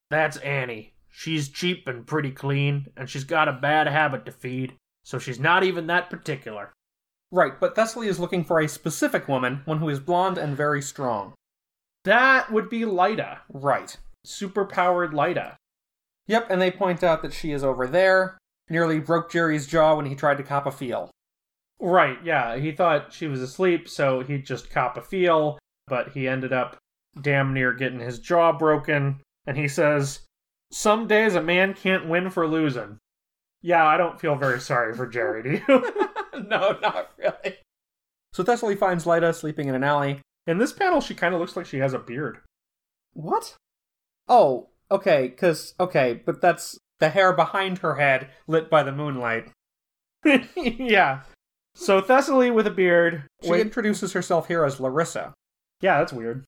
[0.10, 0.94] that's Annie.
[1.10, 5.40] She's cheap and pretty clean, and she's got a bad habit to feed, so she's
[5.40, 6.74] not even that particular.
[7.32, 10.82] Right, but Thessaly is looking for a specific woman, one who is blonde and very
[10.82, 11.34] strong.
[12.04, 13.40] That would be Lyta.
[13.52, 13.96] Right.
[14.28, 15.56] Superpowered Lyta.
[16.28, 18.38] Yep, and they point out that she is over there.
[18.70, 21.12] Nearly broke Jerry's jaw when he tried to cop a feel.
[21.80, 22.58] Right, yeah.
[22.58, 26.78] He thought she was asleep, so he'd just cop a feel, but he ended up
[27.22, 29.22] damn near getting his jaw broken.
[29.46, 30.22] And he says,
[30.72, 32.98] Some days a man can't win for losing.
[33.62, 35.92] Yeah, I don't feel very sorry for Jerry, do you?
[36.48, 37.58] no, not really.
[38.34, 40.22] So Thessaly finds Lyta sleeping in an alley.
[40.48, 42.40] In this panel, she kind of looks like she has a beard.
[43.14, 43.56] What?
[44.28, 49.52] Oh, okay, cause okay, but that's the hair behind her head lit by the moonlight.
[50.56, 51.22] yeah.
[51.76, 53.24] So Thessaly with a beard.
[53.44, 55.34] She Wait, introduces herself here as Larissa.
[55.82, 56.46] yeah, that's weird.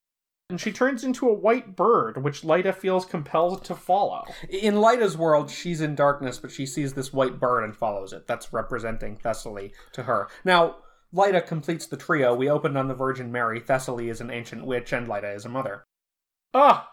[0.50, 4.23] And she turns into a white bird, which Lyta feels compelled to follow.
[4.50, 8.28] In Lyta's world, she's in darkness, but she sees this white bird and follows it.
[8.28, 10.30] That's representing Thessaly to her.
[10.45, 10.78] Now,
[11.13, 12.34] Lyta completes the trio.
[12.34, 13.60] We opened on the Virgin Mary.
[13.60, 15.84] Thessaly is an ancient witch, and Lyta is a mother.
[16.54, 16.91] Ah,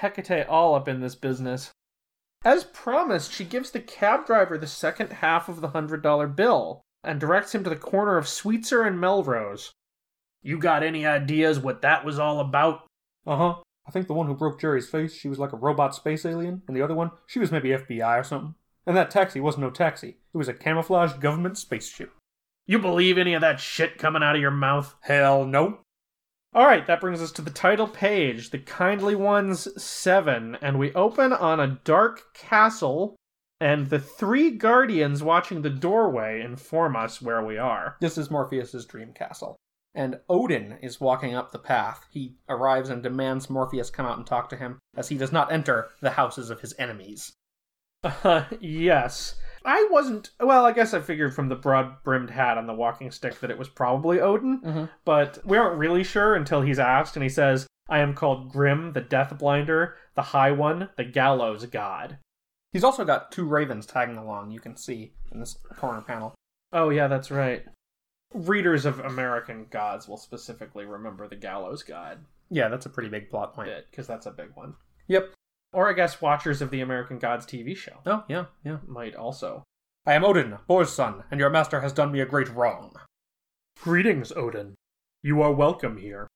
[0.00, 1.72] Hecate all up in this business.
[2.44, 6.82] As promised, she gives the cab driver the second half of the hundred dollar bill
[7.02, 9.72] and directs him to the corner of Sweetzer and Melrose.
[10.42, 12.86] You got any ideas what that was all about?
[13.26, 13.54] Uh huh.
[13.86, 16.62] I think the one who broke Jerry's face, she was like a robot space alien,
[16.66, 18.54] and the other one, she was maybe FBI or something.
[18.86, 20.18] And that taxi wasn't no taxi.
[20.32, 22.12] It was a camouflaged government spaceship.
[22.66, 24.94] You believe any of that shit coming out of your mouth?
[25.00, 25.80] Hell no.
[26.56, 30.90] All right, that brings us to the title page, The Kindly Ones 7, and we
[30.94, 33.14] open on a dark castle,
[33.60, 37.98] and the three guardians watching the doorway inform us where we are.
[38.00, 39.56] This is Morpheus's dream castle.
[39.94, 42.06] And Odin is walking up the path.
[42.10, 45.52] He arrives and demands Morpheus come out and talk to him, as he does not
[45.52, 47.34] enter the houses of his enemies.
[48.24, 49.36] Uh, yes.
[49.64, 50.30] I wasn't.
[50.38, 53.50] Well, I guess I figured from the broad brimmed hat on the walking stick that
[53.50, 54.90] it was probably Odin, Mhm.
[55.04, 58.92] but we aren't really sure until he's asked, and he says, I am called Grim,
[58.92, 62.18] the Death Blinder, the High One, the Gallows God.
[62.72, 66.34] He's also got two ravens tagging along, you can see in this corner panel.
[66.72, 67.64] Oh, yeah, that's right.
[68.34, 72.18] Readers of American Gods will specifically remember the Gallows God
[72.50, 73.70] Yeah, that's a pretty big plot point.
[73.90, 74.74] because that's a big one.
[75.08, 75.32] Yep.
[75.72, 78.78] Or I guess watchers of the American Gods TV show Oh, yeah, yeah.
[78.86, 79.62] might also.
[80.06, 82.92] I am Odin, Bor's son, and your master has done me a great wrong.
[83.82, 84.74] Greetings, Odin.
[85.22, 86.28] You are welcome here.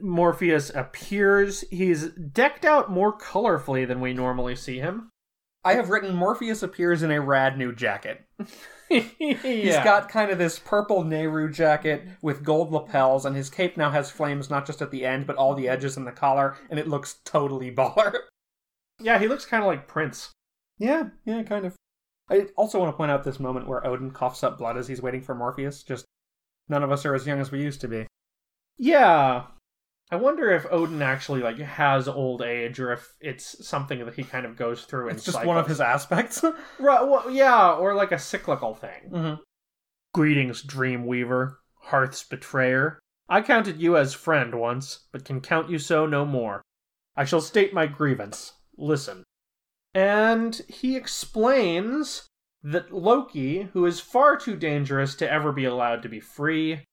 [0.00, 1.62] Morpheus appears.
[1.70, 5.10] He's decked out more colorfully than we normally see him.
[5.64, 8.24] I have written Morpheus appears in a rad new jacket.
[8.90, 9.00] yeah.
[9.18, 13.90] He's got kind of this purple Nehru jacket with gold lapels, and his cape now
[13.90, 16.78] has flames not just at the end, but all the edges and the collar, and
[16.78, 18.12] it looks totally baller.
[19.04, 20.32] Yeah, he looks kind of like Prince.
[20.78, 21.76] yeah, yeah, kind of.
[22.30, 25.02] I also want to point out this moment where Odin coughs up blood as he's
[25.02, 25.82] waiting for Morpheus.
[25.82, 26.06] Just
[26.68, 28.06] none of us are as young as we used to be.
[28.78, 29.44] Yeah.
[30.10, 34.22] I wonder if Odin actually like has old age, or if it's something that he
[34.22, 35.08] kind of goes through.
[35.08, 36.42] in It's just one of his aspects.
[36.78, 39.10] Right, well, yeah, or like a cyclical thing.
[39.10, 39.42] mm-hmm.
[40.14, 42.98] Greetings, Dreamweaver, Hearth's betrayer.
[43.28, 46.62] I counted you as friend once, but can count you so no more.
[47.16, 48.52] I shall state my grievance.
[48.76, 49.24] Listen.
[49.94, 52.26] And he explains
[52.62, 56.84] that Loki, who is far too dangerous to ever be allowed to be free,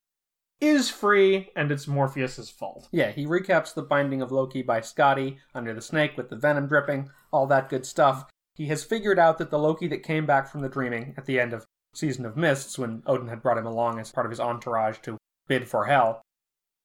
[0.59, 2.87] is free, and it's Morpheus's fault.
[2.91, 6.67] Yeah, he recaps the binding of Loki by Skadi under the snake with the venom
[6.67, 8.29] dripping, all that good stuff.
[8.53, 11.39] He has figured out that the Loki that came back from the dreaming at the
[11.39, 11.65] end of
[11.95, 15.17] Season of Mists, when Odin had brought him along as part of his entourage to
[15.47, 16.21] bid for hell,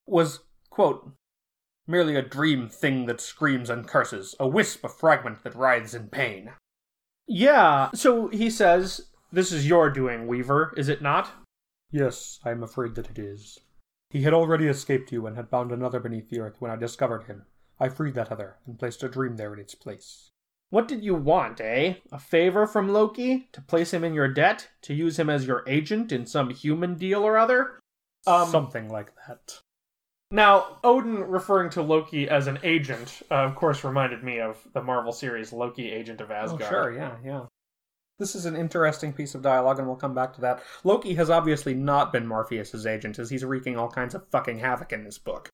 [0.07, 0.41] was,
[0.71, 1.13] quote,
[1.87, 6.09] merely a dream thing that screams and curses, a wisp, a fragment that writhes in
[6.09, 6.53] pain.
[7.27, 11.31] Yeah, so he says, This is your doing, Weaver, is it not?
[11.91, 13.59] Yes, I am afraid that it is.
[14.11, 17.25] He had already escaped you and had bound another beneath the earth when I discovered
[17.25, 17.47] him.
[17.79, 20.31] I freed that other and placed a dream there in its place.
[20.71, 21.95] What did you want, eh?
[22.11, 23.49] A favor from Loki?
[23.53, 24.69] To place him in your debt?
[24.83, 27.79] To use him as your agent in some human deal or other?
[28.27, 29.61] Um, Something like that.
[30.31, 34.83] Now, Odin referring to Loki as an agent, uh, of course, reminded me of the
[34.83, 36.63] Marvel series Loki, Agent of Asgard.
[36.63, 37.47] Oh, sure, yeah, yeah.
[38.19, 40.63] This is an interesting piece of dialogue, and we'll come back to that.
[40.85, 44.93] Loki has obviously not been Morpheus's agent, as he's wreaking all kinds of fucking havoc
[44.93, 45.49] in this book.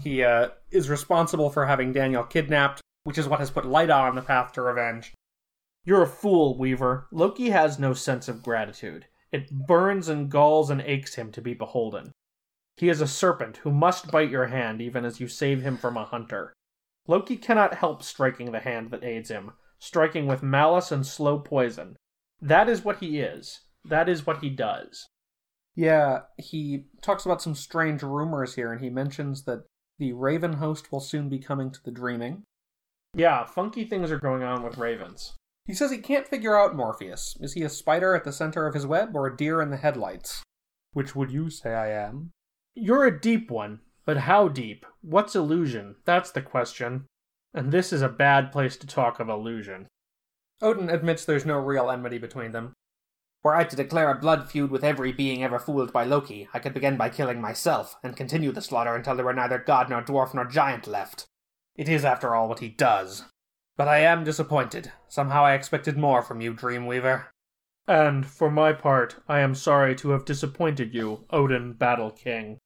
[0.00, 4.14] He uh, is responsible for having Daniel kidnapped, which is what has put Lyta on
[4.14, 5.12] the path to revenge.
[5.84, 7.08] You're a fool, Weaver.
[7.10, 9.06] Loki has no sense of gratitude.
[9.32, 12.12] It burns and galls and aches him to be beholden.
[12.76, 15.96] He is a serpent who must bite your hand even as you save him from
[15.96, 16.52] a hunter.
[17.06, 21.96] Loki cannot help striking the hand that aids him, striking with malice and slow poison.
[22.40, 23.60] That is what he is.
[23.84, 25.08] That is what he does.
[25.74, 29.64] Yeah, he talks about some strange rumors here, and he mentions that
[29.98, 32.42] the Raven host will soon be coming to the Dreaming.
[33.14, 35.34] Yeah, funky things are going on with ravens.
[35.64, 37.36] He says he can't figure out Morpheus.
[37.40, 39.76] Is he a spider at the center of his web or a deer in the
[39.76, 40.42] headlights?
[40.92, 42.30] Which would you say I am?
[42.74, 44.86] You're a deep one, but how deep?
[45.02, 45.96] What's illusion?
[46.04, 47.06] That's the question.
[47.52, 49.88] And this is a bad place to talk of illusion.
[50.62, 52.72] Odin admits there's no real enmity between them.
[53.42, 56.60] Were I to declare a blood feud with every being ever fooled by Loki, I
[56.60, 60.00] could begin by killing myself, and continue the slaughter until there were neither god nor
[60.00, 61.26] dwarf nor giant left.
[61.76, 63.24] It is, after all, what he does.
[63.76, 64.92] But I am disappointed.
[65.08, 67.26] Somehow I expected more from you, Dreamweaver.
[67.88, 72.58] And, for my part, I am sorry to have disappointed you, Odin Battle King.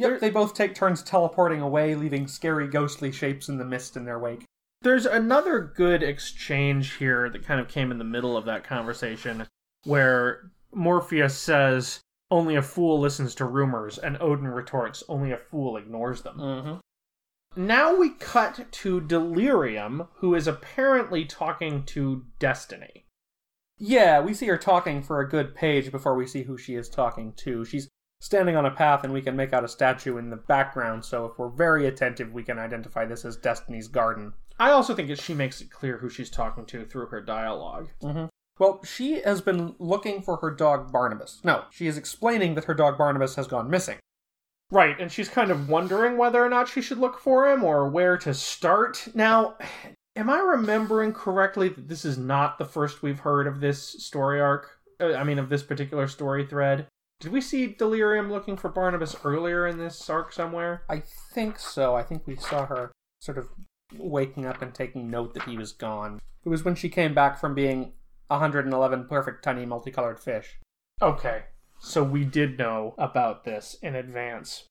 [0.00, 4.06] Yep, they both take turns teleporting away, leaving scary ghostly shapes in the mist in
[4.06, 4.46] their wake.
[4.80, 9.46] There's another good exchange here that kind of came in the middle of that conversation
[9.84, 15.76] where Morpheus says, Only a fool listens to rumors, and Odin retorts, Only a fool
[15.76, 16.38] ignores them.
[16.38, 17.66] Mm-hmm.
[17.66, 23.04] Now we cut to Delirium, who is apparently talking to Destiny.
[23.76, 26.88] Yeah, we see her talking for a good page before we see who she is
[26.88, 27.66] talking to.
[27.66, 27.88] She's
[28.20, 31.26] standing on a path and we can make out a statue in the background, so
[31.26, 34.32] if we're very attentive, we can identify this as Destiny's garden.
[34.58, 37.88] I also think that she makes it clear who she's talking to through her dialogue.
[38.02, 38.26] Mm-hmm.
[38.58, 41.40] Well, she has been looking for her dog Barnabas.
[41.42, 43.96] No, she is explaining that her dog Barnabas has gone missing.
[44.70, 47.88] Right, and she's kind of wondering whether or not she should look for him or
[47.88, 49.08] where to start.
[49.14, 49.56] Now,
[50.14, 54.40] am I remembering correctly that this is not the first we've heard of this story
[54.40, 54.78] arc?
[55.00, 56.86] Uh, I mean, of this particular story thread?
[57.20, 60.84] Did we see Delirium looking for Barnabas earlier in this arc somewhere?
[60.88, 61.94] I think so.
[61.94, 63.48] I think we saw her sort of
[63.94, 66.18] waking up and taking note that he was gone.
[66.44, 67.92] It was when she came back from being
[68.28, 70.58] 111 perfect tiny multicolored fish.
[71.02, 71.42] Okay,
[71.78, 74.64] so we did know about this in advance.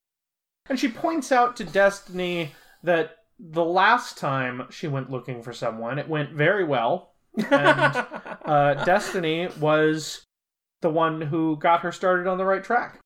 [0.68, 6.00] And she points out to Destiny that the last time she went looking for someone,
[6.00, 7.14] it went very well.
[7.38, 7.50] And
[8.45, 10.24] uh, Destiny was
[10.82, 12.99] the one who got her started on the right track.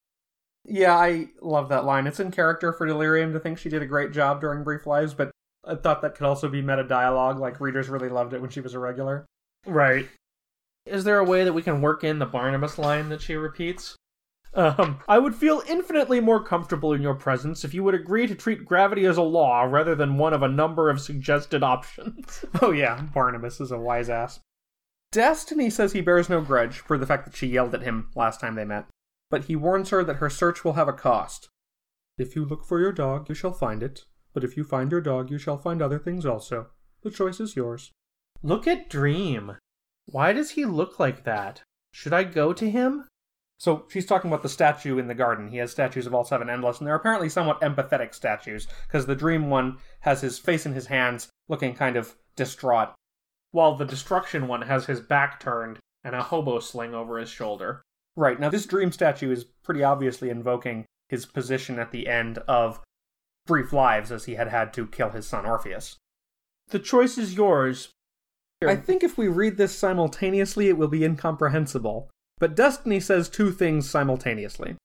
[0.66, 2.08] Yeah, I love that line.
[2.08, 5.14] It's in character for Delirium to think she did a great job during Brief Lives,
[5.14, 5.32] but
[5.66, 7.40] I thought that could also be meta dialogue.
[7.40, 9.26] Like, readers really loved it when she was a regular.
[9.66, 10.08] Right.
[10.86, 13.96] Is there a way that we can work in the Barnabas line that she repeats?
[14.56, 18.36] Um, I would feel infinitely more comfortable in your presence if you would agree to
[18.36, 22.46] treat gravity as a law rather than one of a number of suggested options.
[22.62, 24.40] Oh, yeah, Barnabas is a wise ass.
[25.14, 28.42] Destiny says he bears no grudge for the fact that she yelled at him last
[28.42, 28.88] time they met,
[29.30, 31.50] but he warns her that her search will have a cost.
[32.18, 35.02] If you look for your dog, you shall find it, but if you find your
[35.02, 36.72] dog, you shall find other things also.
[37.04, 37.92] The choice is yours.
[38.42, 39.58] Look at Dream.
[40.08, 41.62] Why does he look like that?
[41.92, 43.06] Should I go to him?
[43.60, 45.50] So she's talking about the statue in the garden.
[45.50, 49.16] He has statues of all seven endless, and they're apparently somewhat empathetic statues, because the
[49.16, 52.96] dream one has his face in his hands, looking kind of distraught.
[53.54, 57.84] While the destruction one has his back turned and a hobo sling over his shoulder.
[58.16, 62.82] Right, now this dream statue is pretty obviously invoking his position at the end of
[63.46, 65.98] Brief Lives as he had had to kill his son Orpheus.
[66.70, 67.90] The choice is yours.
[68.66, 72.10] I think if we read this simultaneously, it will be incomprehensible.
[72.40, 74.78] But Destiny says two things simultaneously.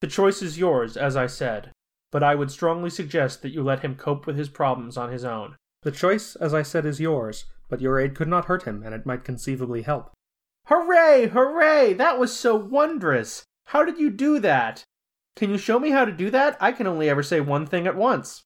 [0.00, 1.70] The choice is yours, as I said,
[2.10, 5.24] but I would strongly suggest that you let him cope with his problems on his
[5.24, 5.54] own.
[5.82, 8.94] The choice, as I said, is yours, but your aid could not hurt him, and
[8.94, 10.12] it might conceivably help.
[10.66, 11.28] Hooray!
[11.28, 11.94] Hooray!
[11.94, 13.44] That was so wondrous!
[13.66, 14.84] How did you do that?
[15.36, 16.56] Can you show me how to do that?
[16.60, 18.42] I can only ever say one thing at once.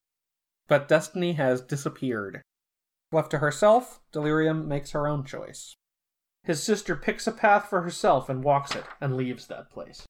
[0.69, 2.43] But Destiny has disappeared.
[3.13, 5.75] Left to herself, Delirium makes her own choice.
[6.45, 10.07] His sister picks a path for herself and walks it, and leaves that place.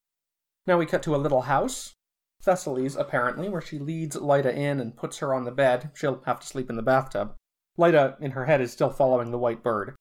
[0.67, 1.93] Now we cut to a little house.
[2.41, 5.91] Thessaly's, apparently, where she leads Lyta in and puts her on the bed.
[5.95, 7.35] She'll have to sleep in the bathtub.
[7.79, 9.95] Lyta, in her head, is still following the white bird.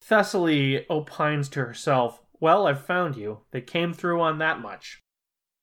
[0.00, 3.42] Thessaly opines to herself, Well, I've found you.
[3.50, 5.00] They came through on that much.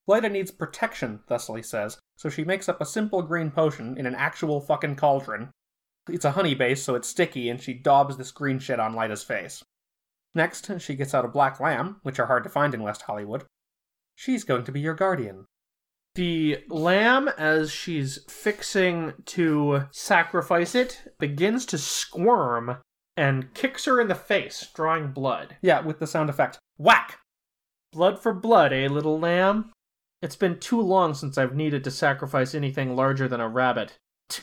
[0.07, 4.15] Lyta needs protection, Thessaly says, so she makes up a simple green potion in an
[4.15, 5.51] actual fucking cauldron.
[6.07, 9.23] It's a honey base, so it's sticky, and she daubs this green shit on Lyta's
[9.23, 9.63] face.
[10.35, 13.45] Next, she gets out a black lamb, which are hard to find in West Hollywood.
[14.13, 15.45] She's going to be your guardian.
[16.15, 22.77] The lamb, as she's fixing to sacrifice it, begins to squirm
[23.17, 25.57] and kicks her in the face, drawing blood.
[25.61, 27.19] Yeah, with the sound effect whack!
[27.91, 29.73] Blood for blood, eh, little lamb?
[30.21, 33.97] It's been too long since I've needed to sacrifice anything larger than a rabbit.
[34.29, 34.41] Tch.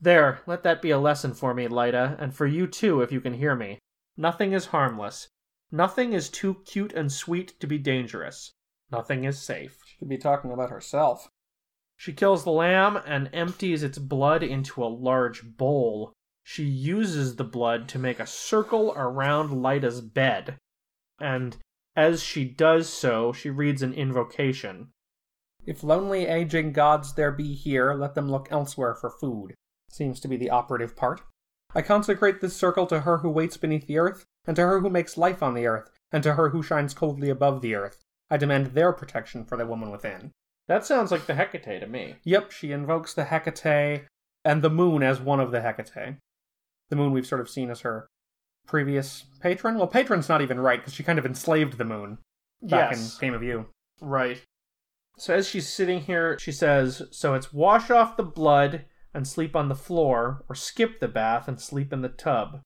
[0.00, 3.20] There, let that be a lesson for me, Lyta, and for you too, if you
[3.20, 3.80] can hear me.
[4.16, 5.26] Nothing is harmless.
[5.72, 8.52] Nothing is too cute and sweet to be dangerous.
[8.92, 9.87] Nothing is safe.
[9.98, 11.28] Could be talking about herself.
[11.96, 16.12] She kills the lamb and empties its blood into a large bowl.
[16.44, 20.56] She uses the blood to make a circle around Lyta's bed.
[21.20, 21.56] And
[21.96, 24.90] as she does so, she reads an invocation.
[25.66, 29.54] If lonely aging gods there be here, let them look elsewhere for food.
[29.90, 31.22] Seems to be the operative part.
[31.74, 34.88] I consecrate this circle to her who waits beneath the earth, and to her who
[34.88, 37.98] makes life on the earth, and to her who shines coldly above the earth.
[38.30, 40.32] I demand their protection for the woman within.
[40.66, 42.16] That sounds like the Hecate to me.
[42.24, 44.04] Yep, she invokes the Hecate
[44.44, 46.16] and the moon as one of the Hecate.
[46.90, 48.06] The moon we've sort of seen as her
[48.66, 49.76] previous patron.
[49.76, 52.18] Well, patron's not even right because she kind of enslaved the moon
[52.62, 53.14] back yes.
[53.14, 53.66] in Game of You.
[54.00, 54.42] Right.
[55.16, 59.56] So as she's sitting here, she says, So it's wash off the blood and sleep
[59.56, 62.60] on the floor, or skip the bath and sleep in the tub.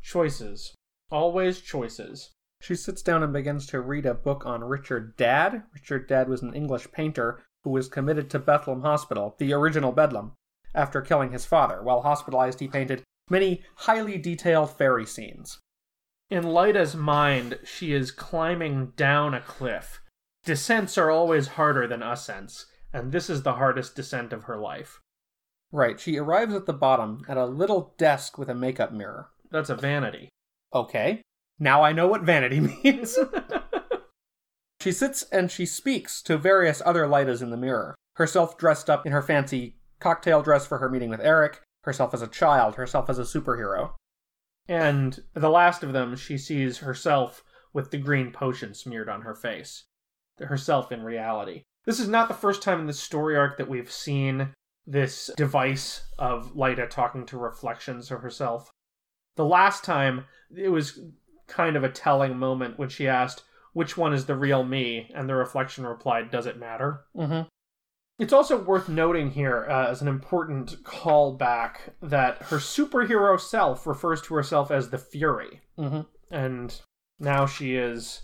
[0.00, 0.72] Choices.
[1.10, 2.30] Always choices.
[2.60, 5.64] She sits down and begins to read a book on Richard Dadd.
[5.72, 10.32] Richard Dadd was an English painter who was committed to Bethlehem Hospital, the original Bedlam,
[10.74, 11.82] after killing his father.
[11.82, 15.58] While hospitalized, he painted many highly detailed fairy scenes.
[16.28, 20.00] In Lyta's mind, she is climbing down a cliff.
[20.44, 25.00] Descents are always harder than ascents, and this is the hardest descent of her life.
[25.72, 29.30] Right, she arrives at the bottom at a little desk with a makeup mirror.
[29.50, 30.28] That's a vanity.
[30.74, 31.22] Okay,
[31.60, 33.16] now I know what vanity means.
[34.80, 39.06] she sits and she speaks to various other Lytas in the mirror, herself dressed up
[39.06, 43.08] in her fancy cocktail dress for her meeting with Eric, herself as a child, herself
[43.10, 43.92] as a superhero.
[44.66, 49.34] And the last of them, she sees herself with the green potion smeared on her
[49.34, 49.84] face.
[50.38, 51.64] Herself in reality.
[51.84, 54.54] This is not the first time in this story arc that we've seen
[54.86, 58.70] this device of Lyta talking to reflections of herself.
[59.36, 60.98] The last time, it was
[61.50, 63.42] kind of a telling moment when she asked,
[63.72, 65.10] Which one is the real me?
[65.14, 67.02] And the reflection replied, Does it matter?
[67.16, 67.48] Mm-hmm.
[68.18, 74.20] It's also worth noting here uh, as an important callback that her superhero self refers
[74.22, 75.60] to herself as the Fury.
[75.78, 76.02] Mm-hmm.
[76.30, 76.80] And
[77.18, 78.22] now she is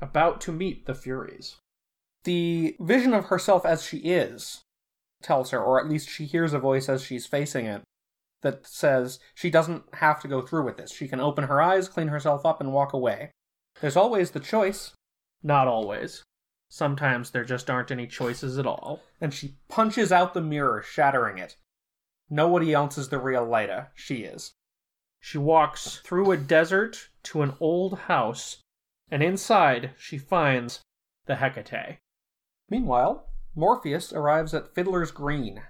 [0.00, 1.56] about to meet the Furies.
[2.24, 4.60] The vision of herself as she is
[5.22, 7.82] tells her, or at least she hears a voice as she's facing it,
[8.42, 10.92] that says she doesn't have to go through with this.
[10.92, 13.32] She can open her eyes, clean herself up, and walk away.
[13.80, 14.92] There's always the choice.
[15.42, 16.22] Not always.
[16.68, 19.02] Sometimes there just aren't any choices at all.
[19.20, 21.56] And she punches out the mirror, shattering it.
[22.30, 23.88] Nobody else is the real Lyta.
[23.94, 24.52] She is.
[25.20, 28.58] She walks through a desert to an old house,
[29.10, 30.80] and inside she finds
[31.26, 31.98] the Hecate.
[32.68, 35.62] Meanwhile, Morpheus arrives at Fiddler's Green.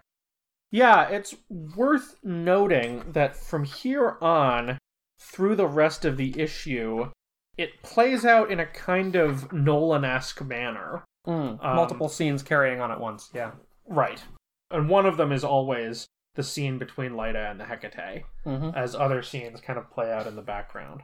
[0.71, 4.79] Yeah, it's worth noting that from here on,
[5.19, 7.11] through the rest of the issue,
[7.57, 11.05] it plays out in a kind of Nolan esque manner.
[11.27, 13.53] Mm, um, multiple scenes carrying on at once, yeah.
[13.87, 14.23] Right.
[14.71, 18.71] And one of them is always the scene between Lyta and the Hecate, mm-hmm.
[18.77, 21.03] as other scenes kind of play out in the background.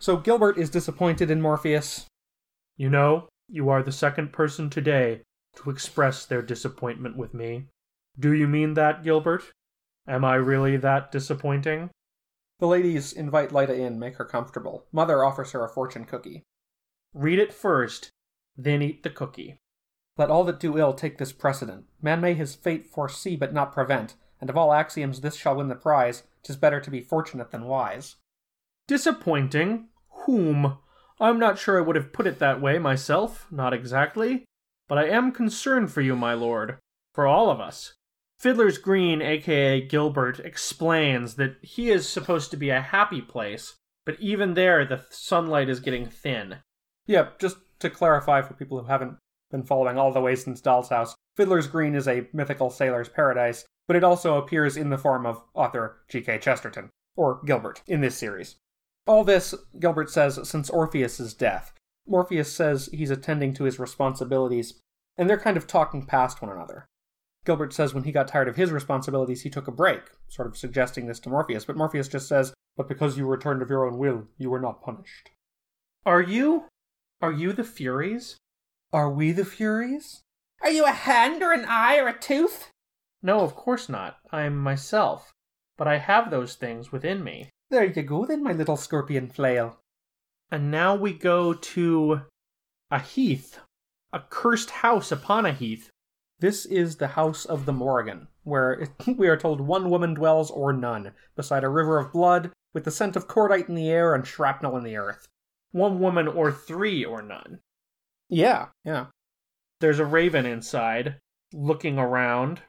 [0.00, 2.06] So Gilbert is disappointed in Morpheus.
[2.76, 5.22] You know, you are the second person today
[5.56, 7.66] to express their disappointment with me.
[8.18, 9.52] Do you mean that, Gilbert?
[10.06, 11.90] Am I really that disappointing?
[12.58, 14.86] The ladies invite Lyta in, make her comfortable.
[14.90, 16.42] Mother offers her a fortune cookie.
[17.14, 18.10] Read it first,
[18.56, 19.58] then eat the cookie.
[20.16, 21.84] Let all that do ill take this precedent.
[22.02, 25.68] Man may his fate foresee but not prevent, and of all axioms this shall win
[25.68, 26.24] the prize.
[26.42, 28.16] Tis better to be fortunate than wise.
[28.88, 29.88] Disappointing?
[30.24, 30.78] Whom?
[31.20, 34.44] I'm not sure I would have put it that way myself, not exactly.
[34.88, 36.78] But I am concerned for you, my lord.
[37.12, 37.94] For all of us.
[38.38, 43.74] Fiddler's Green, aka Gilbert, explains that he is supposed to be a happy place,
[44.06, 46.58] but even there the sunlight is getting thin.
[47.06, 49.18] Yeah, just to clarify for people who haven't
[49.50, 51.14] been following all the way since Doll's House.
[51.36, 55.42] Fiddler's Green is a mythical sailor's paradise, but it also appears in the form of
[55.54, 56.38] author G.K.
[56.38, 58.56] Chesterton, or Gilbert, in this series.
[59.06, 61.72] All this, Gilbert says, since Orpheus's death.
[62.06, 64.80] Morpheus says he's attending to his responsibilities,
[65.16, 66.86] and they're kind of talking past one another.
[67.44, 70.56] Gilbert says when he got tired of his responsibilities, he took a break, sort of
[70.56, 73.98] suggesting this to Morpheus, but Morpheus just says, But because you returned of your own
[73.98, 75.30] will, you were not punished.
[76.04, 76.64] Are you.
[77.20, 78.36] Are you the Furies?
[78.92, 80.22] Are we the Furies?
[80.62, 82.70] Are you a hand or an eye or a tooth?
[83.22, 84.18] No, of course not.
[84.30, 85.32] I'm myself.
[85.76, 87.50] But I have those things within me.
[87.70, 89.78] There you go then, my little scorpion flail.
[90.50, 92.22] And now we go to
[92.90, 93.60] a heath,
[94.12, 95.90] a cursed house upon a heath.
[96.40, 100.72] This is the house of the Morrigan, where we are told one woman dwells or
[100.72, 104.26] none, beside a river of blood, with the scent of cordite in the air and
[104.26, 105.26] shrapnel in the earth.
[105.72, 107.60] One woman or three or none.
[108.28, 109.06] Yeah, yeah.
[109.80, 111.16] There's a raven inside,
[111.52, 112.62] looking around.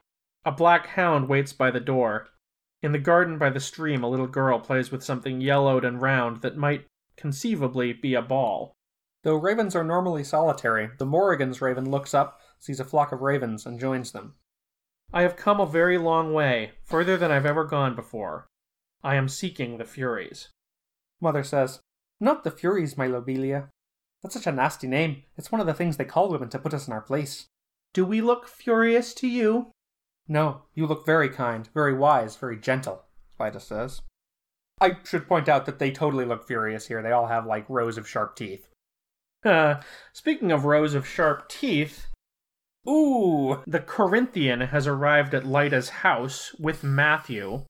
[0.46, 2.30] A black hound waits by the door.
[2.82, 6.42] In the garden by the stream, a little girl plays with something yellowed and round
[6.42, 6.86] that might
[7.18, 8.74] conceivably be a ball.
[9.24, 13.66] Though ravens are normally solitary, the Morrigan's raven looks up, sees a flock of ravens,
[13.66, 14.36] and joins them.
[15.12, 18.48] I have come a very long way, further than I've ever gone before.
[19.04, 20.50] I am seeking the Furies.
[21.22, 21.80] Mother says,
[22.20, 23.70] Not the Furies, my Lobelia.
[24.22, 25.24] That's such a nasty name.
[25.38, 27.48] It's one of the things they call women to put us in our place.
[27.94, 29.72] Do we look furious to you?
[30.28, 33.04] No, you look very kind, very wise, very gentle,
[33.40, 34.02] Lyta says.
[34.80, 37.02] I should point out that they totally look furious here.
[37.02, 38.68] They all have, like, rows of sharp teeth.
[39.44, 39.82] Uh,
[40.14, 42.08] speaking of rows of sharp teeth,
[42.88, 43.62] Ooh!
[43.66, 47.66] the Corinthian has arrived at Lyta's house with Matthew.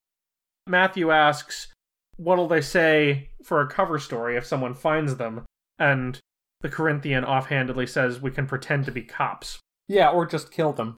[0.68, 1.74] Matthew asks,
[2.18, 5.45] What'll they say for a cover story if someone finds them?
[5.78, 6.20] And
[6.62, 9.60] the Corinthian offhandedly says, We can pretend to be cops.
[9.88, 10.97] Yeah, or just kill them.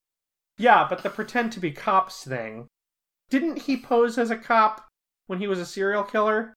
[0.57, 2.67] Yeah, but the pretend to be cops thing.
[3.29, 4.87] Didn't he pose as a cop
[5.27, 6.53] when he was a serial killer?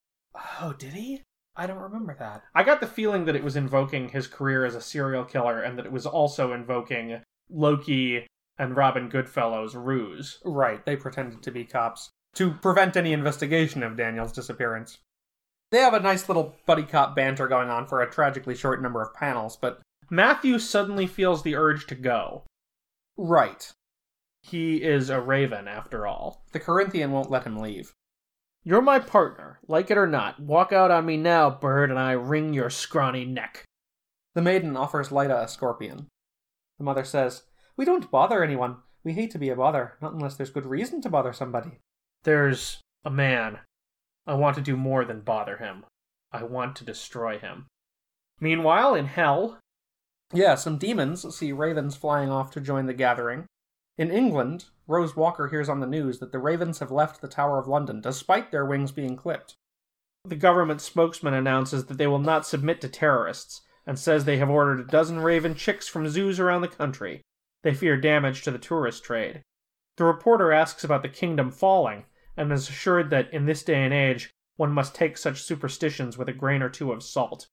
[0.60, 1.22] Oh, did he?
[1.56, 2.42] I don't remember that.
[2.54, 5.78] I got the feeling that it was invoking his career as a serial killer and
[5.78, 7.20] that it was also invoking
[7.50, 8.26] Loki
[8.58, 10.38] and Robin Goodfellow's ruse.
[10.44, 14.98] Right, they pretended to be cops to prevent any investigation of Daniel's disappearance.
[15.70, 19.02] They have a nice little buddy cop banter going on for a tragically short number
[19.02, 19.80] of panels, but.
[20.10, 22.42] Matthew suddenly feels the urge to go.
[23.16, 23.72] Right.
[24.42, 26.44] He is a raven, after all.
[26.52, 27.92] The Corinthian won't let him leave.
[28.62, 30.40] You're my partner, like it or not.
[30.40, 33.64] Walk out on me now, bird, and I wring your scrawny neck.
[34.34, 36.08] The maiden offers Lyta a scorpion.
[36.78, 37.44] The mother says,
[37.76, 38.78] We don't bother anyone.
[39.04, 41.78] We hate to be a bother, not unless there's good reason to bother somebody.
[42.24, 43.58] There's a man.
[44.26, 45.84] I want to do more than bother him.
[46.32, 47.66] I want to destroy him.
[48.40, 49.58] Meanwhile, in hell.
[50.32, 53.46] Yeah, some demons see ravens flying off to join the gathering.
[53.96, 57.58] In England, Rose Walker hears on the news that the ravens have left the Tower
[57.58, 59.54] of London despite their wings being clipped.
[60.24, 64.50] The government spokesman announces that they will not submit to terrorists and says they have
[64.50, 67.22] ordered a dozen raven chicks from zoos around the country.
[67.62, 69.42] They fear damage to the tourist trade.
[69.96, 72.04] The reporter asks about the kingdom falling
[72.36, 76.28] and is assured that in this day and age one must take such superstitions with
[76.28, 77.48] a grain or two of salt.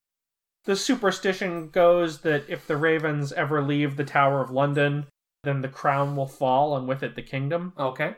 [0.65, 5.07] The superstition goes that if the ravens ever leave the Tower of London,
[5.43, 7.73] then the crown will fall and with it the kingdom.
[7.77, 8.15] Okay.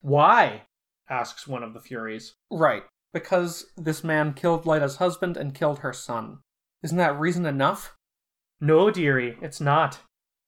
[0.00, 0.62] Why?
[1.08, 2.34] asks one of the Furies.
[2.50, 2.84] Right.
[3.12, 6.38] Because this man killed Lyta's husband and killed her son.
[6.84, 7.96] Isn't that reason enough?
[8.60, 10.00] No, dearie, it's not.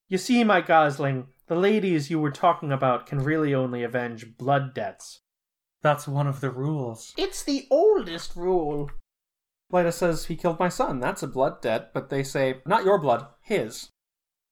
[0.07, 4.75] You see, my gosling, the ladies you were talking about can really only avenge blood
[4.75, 5.23] debts.
[5.81, 7.15] That's one of the rules.
[7.17, 8.91] It's the oldest rule.
[9.73, 11.01] Lyta says he killed my son.
[11.01, 13.89] That's a blood debt, but they say, not your blood, his.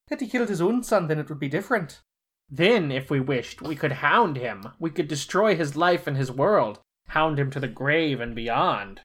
[0.08, 2.00] Had he killed his own son, then it would be different.
[2.48, 4.62] Then, if we wished, we could hound him.
[4.78, 9.02] We could destroy his life and his world, hound him to the grave and beyond.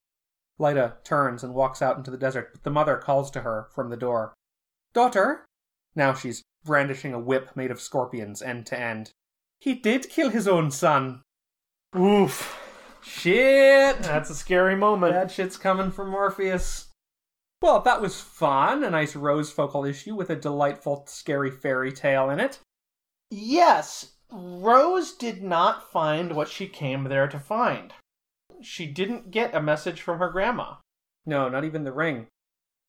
[0.60, 3.90] Lyta turns and walks out into the desert, but the mother calls to her from
[3.90, 4.34] the door.
[4.94, 5.46] Daughter?
[5.96, 9.12] Now she's brandishing a whip made of scorpions end to end.
[9.60, 11.22] He did kill his own son.
[11.98, 12.60] Oof.
[13.02, 14.00] Shit!
[14.04, 15.14] That's a scary moment.
[15.14, 16.90] Bad shit's coming from Morpheus.
[17.62, 18.84] Well, that was fun.
[18.84, 22.60] A nice rose focal issue with a delightful, scary fairy tale in it.
[23.30, 27.94] Yes, Rose did not find what she came there to find.
[28.62, 30.76] She didn't get a message from her grandma.
[31.26, 32.28] No, not even the ring.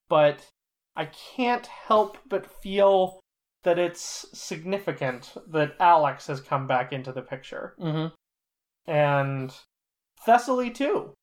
[0.09, 0.49] But
[0.97, 3.21] I can't help but feel
[3.62, 7.75] that it's significant that Alex has come back into the picture.
[7.79, 8.91] Mm-hmm.
[8.91, 9.55] And
[10.27, 11.14] Thessaly, too.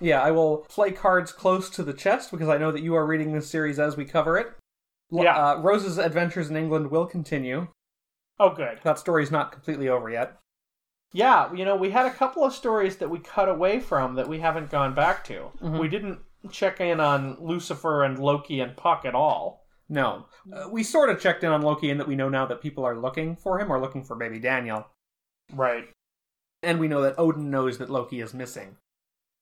[0.00, 3.06] Yeah, I will play cards close to the chest because I know that you are
[3.06, 4.48] reading this series as we cover it.
[5.10, 5.36] Yeah.
[5.36, 7.68] Uh, Rose's adventures in England will continue.
[8.38, 8.80] Oh, good.
[8.82, 10.36] That story's not completely over yet.
[11.12, 14.28] Yeah, you know, we had a couple of stories that we cut away from that
[14.28, 15.50] we haven't gone back to.
[15.62, 15.78] Mhm.
[15.80, 19.64] We didn't check in on Lucifer and Loki and Puck at all.
[19.88, 20.26] No.
[20.52, 22.84] Uh, we sort of checked in on Loki in that we know now that people
[22.84, 24.86] are looking for him or looking for baby Daniel.
[25.52, 25.88] Right.
[26.62, 28.76] And we know that Odin knows that Loki is missing.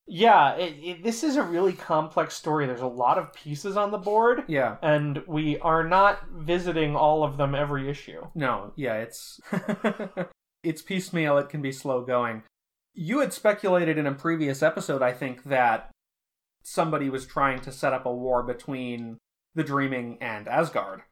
[0.07, 2.67] Yeah, it, it, this is a really complex story.
[2.67, 4.77] There's a lot of pieces on the board, Yeah.
[4.83, 8.27] and we are not visiting all of them every issue.
[8.35, 9.41] No, yeah, it's
[10.65, 12.43] it's piecemeal, it can be slow going.
[12.95, 15.91] You had speculated in a previous episode, I think, that
[16.63, 19.19] somebody was trying to set up a war between
[19.55, 21.03] the Dreaming and Asgard.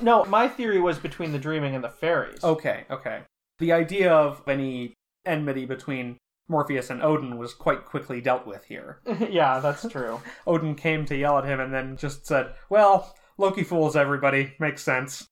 [0.00, 2.44] No, my theory was between the Dreaming and the Fairies.
[2.44, 3.22] Okay, okay.
[3.58, 6.18] The idea of any enmity between
[6.48, 9.00] Morpheus and Odin was quite quickly dealt with here.
[9.30, 10.20] yeah, that's true.
[10.46, 14.82] Odin came to yell at him and then just said, Well, Loki fools everybody, makes
[14.82, 15.26] sense,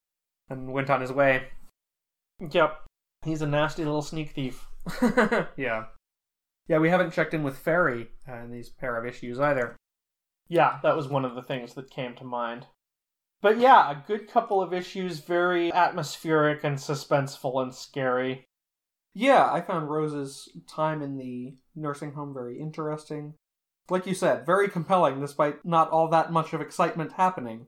[0.49, 1.49] and went on his way.
[2.51, 2.81] yep.
[3.25, 4.67] He's a nasty little sneak thief.
[5.57, 5.87] yeah.
[6.69, 9.77] Yeah, we haven't checked in with Fairy uh, in these pair of issues either.
[10.49, 12.67] Yeah, that was one of the things that came to mind.
[13.41, 18.47] But yeah, a good couple of issues, very atmospheric and suspenseful and scary.
[19.13, 23.35] Yeah, I found Rose's time in the nursing home very interesting.
[23.91, 27.67] Like you said, very compelling despite not all that much of excitement happening.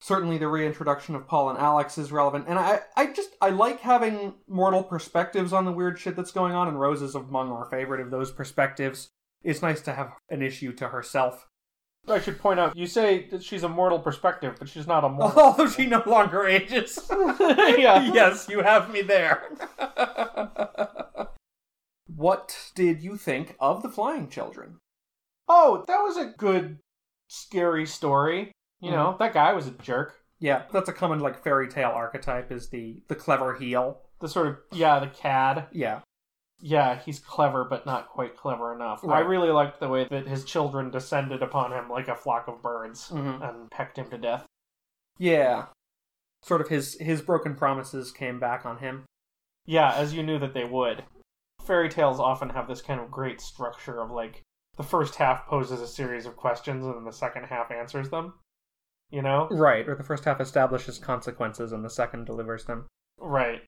[0.00, 3.80] Certainly the reintroduction of Paul and Alex is relevant, and I, I just I like
[3.80, 7.64] having mortal perspectives on the weird shit that's going on, and Rose is among our
[7.64, 9.08] favorite of those perspectives.
[9.42, 11.48] It's nice to have an issue to herself.
[12.06, 15.08] I should point out, you say that she's a mortal perspective, but she's not a
[15.08, 15.40] mortal.
[15.42, 16.98] Although she no longer ages.
[17.10, 18.12] yeah.
[18.12, 19.42] yes, you have me there.
[22.06, 24.78] what did you think of the Flying Children?
[25.48, 26.78] Oh, that was a good,
[27.28, 28.52] scary story.
[28.80, 30.14] You know, that guy was a jerk.
[30.38, 34.02] Yeah, that's a common like fairy tale archetype is the the clever heel.
[34.20, 35.66] The sort of, yeah, the cad.
[35.72, 36.00] Yeah.
[36.60, 39.04] Yeah, he's clever, but not quite clever enough.
[39.08, 42.62] I really liked the way that his children descended upon him like a flock of
[42.62, 43.48] birds Mhm.
[43.48, 44.44] and pecked him to death.
[45.18, 45.66] Yeah.
[46.42, 49.04] Sort of his his broken promises came back on him.
[49.66, 51.04] Yeah, as you knew that they would.
[51.64, 54.42] Fairy tales often have this kind of great structure of like
[54.76, 58.34] the first half poses a series of questions and then the second half answers them.
[59.10, 59.48] You know?
[59.50, 62.86] Right, or the first half establishes consequences and the second delivers them.
[63.18, 63.62] Right.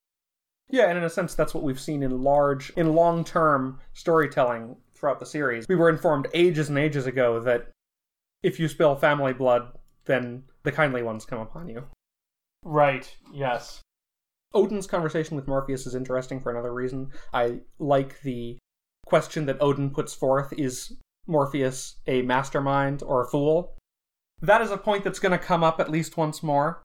[0.69, 5.19] Yeah, and in a sense that's what we've seen in large in long-term storytelling throughout
[5.19, 5.67] the series.
[5.69, 7.71] We were informed ages and ages ago that
[8.43, 9.73] if you spill family blood,
[10.05, 11.85] then the kindly ones come upon you.
[12.65, 13.13] Right.
[13.33, 13.81] Yes.
[14.53, 17.09] Odin's conversation with Morpheus is interesting for another reason.
[17.33, 18.59] I like the
[19.07, 23.77] question that Odin puts forth is Morpheus a mastermind or a fool?
[24.43, 26.83] That is a point that's going to come up at least once more.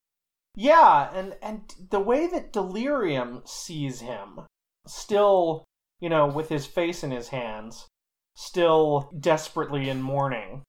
[0.55, 4.41] Yeah, and and the way that Delirium sees him,
[4.87, 5.65] still,
[5.99, 7.87] you know, with his face in his hands,
[8.35, 10.63] still desperately in mourning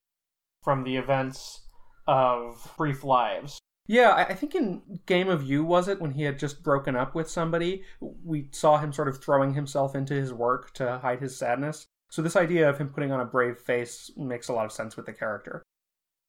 [0.63, 1.67] from the events
[2.07, 3.61] of Brief Lives.
[3.87, 6.97] Yeah, I I think in Game of You, was it, when he had just broken
[6.97, 11.21] up with somebody, we saw him sort of throwing himself into his work to hide
[11.21, 11.87] his sadness.
[12.11, 14.97] So this idea of him putting on a brave face makes a lot of sense
[14.97, 15.63] with the character.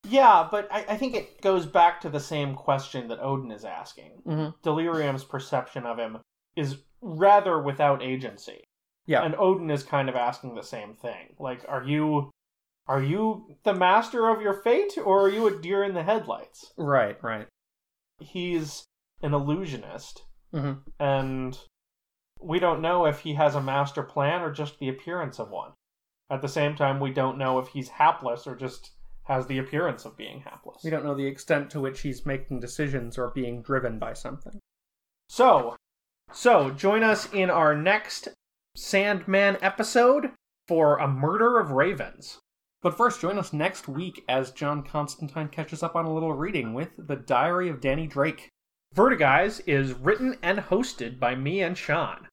[0.07, 3.65] Yeah, but I, I think it goes back to the same question that Odin is
[3.65, 4.11] asking.
[4.25, 4.49] Mm-hmm.
[4.63, 6.17] Delirium's perception of him
[6.55, 8.63] is rather without agency.
[9.05, 9.23] Yeah.
[9.23, 11.35] And Odin is kind of asking the same thing.
[11.39, 12.31] Like, are you
[12.87, 16.71] are you the master of your fate or are you a deer in the headlights?
[16.77, 17.47] Right, right.
[18.19, 18.85] He's
[19.21, 20.79] an illusionist Mhm.
[20.99, 21.59] and
[22.39, 25.71] we don't know if he has a master plan or just the appearance of one.
[26.29, 28.91] At the same time, we don't know if he's hapless or just
[29.27, 30.83] has the appearance of being hapless.
[30.83, 34.59] We don't know the extent to which he's making decisions or being driven by something.
[35.29, 35.75] So,
[36.31, 38.29] so join us in our next
[38.75, 40.31] Sandman episode
[40.67, 42.39] for a murder of ravens.
[42.81, 46.73] But first, join us next week as John Constantine catches up on a little reading
[46.73, 48.49] with The Diary of Danny Drake.
[48.95, 52.27] Vertiguys is written and hosted by me and Sean.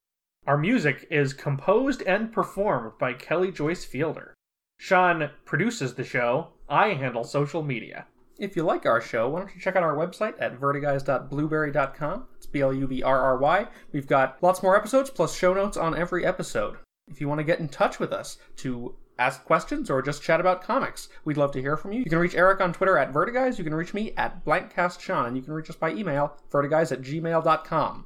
[0.47, 4.35] Our music is composed and performed by Kelly Joyce Fielder.
[4.77, 6.53] Sean produces the show.
[6.69, 8.07] I handle social media.
[8.37, 12.25] If you like our show, why don't you check out our website at vertiguys.blubrry.com.
[12.35, 13.67] It's B L U B R R Y.
[13.93, 16.77] We've got lots more episodes plus show notes on every episode.
[17.07, 20.41] If you want to get in touch with us to ask questions or just chat
[20.41, 21.99] about comics, we'd love to hear from you.
[21.99, 23.57] You can reach Eric on Twitter at Vertiguys.
[23.57, 27.01] You can reach me at blankcastsean, and you can reach us by email, vertiguys at
[27.01, 28.05] gmail.com.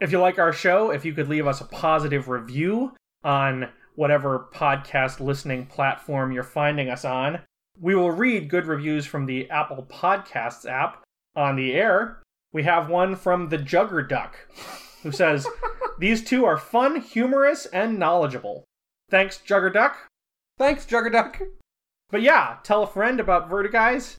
[0.00, 2.92] If you like our show, if you could leave us a positive review
[3.24, 7.40] on whatever podcast listening platform you're finding us on,
[7.80, 11.02] we will read good reviews from the Apple Podcasts app.
[11.36, 12.22] On the air,
[12.52, 14.36] we have one from the Jugger Duck,
[15.02, 15.46] who says,
[15.98, 18.64] These two are fun, humorous, and knowledgeable.
[19.10, 19.96] Thanks, Jugger Duck.
[20.58, 21.40] Thanks, Juggerduck.
[22.10, 24.16] But yeah, tell a friend about Vertiguys.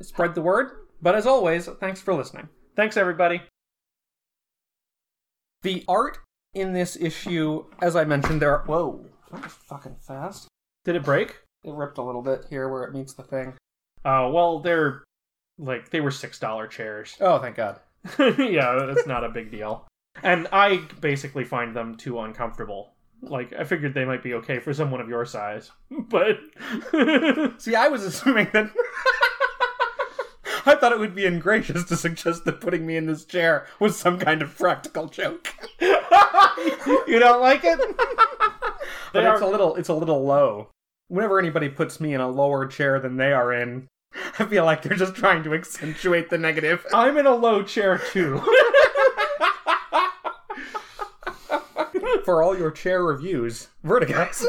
[0.00, 0.70] Spread the word.
[1.00, 2.48] But as always, thanks for listening.
[2.76, 3.42] Thanks, everybody.
[5.62, 6.18] The art
[6.54, 8.64] in this issue, as I mentioned, there are.
[8.64, 10.48] Whoa, that was fucking fast.
[10.84, 11.36] Did it break?
[11.64, 13.54] It ripped a little bit here where it meets the thing.
[14.04, 15.04] Oh, well, they're
[15.58, 17.16] like, they were $6 chairs.
[17.20, 17.78] Oh, thank God.
[18.18, 19.86] yeah, that's not a big deal.
[20.22, 22.94] And I basically find them too uncomfortable.
[23.22, 25.70] Like, I figured they might be okay for someone of your size.
[25.90, 26.38] But.
[27.60, 28.70] See, I was assuming that.
[30.64, 33.96] I thought it would be ingracious to suggest that putting me in this chair was
[33.96, 35.48] some kind of practical joke.
[35.80, 37.78] you don't like it?
[37.96, 38.78] But
[39.12, 40.68] They it's are- a little it's a little low.
[41.12, 43.86] Whenever anybody puts me in a lower chair than they are in,
[44.38, 46.86] I feel like they're just trying to accentuate the negative.
[46.94, 48.40] I'm in a low chair too.
[52.24, 54.40] For all your chair reviews, Vertiguys.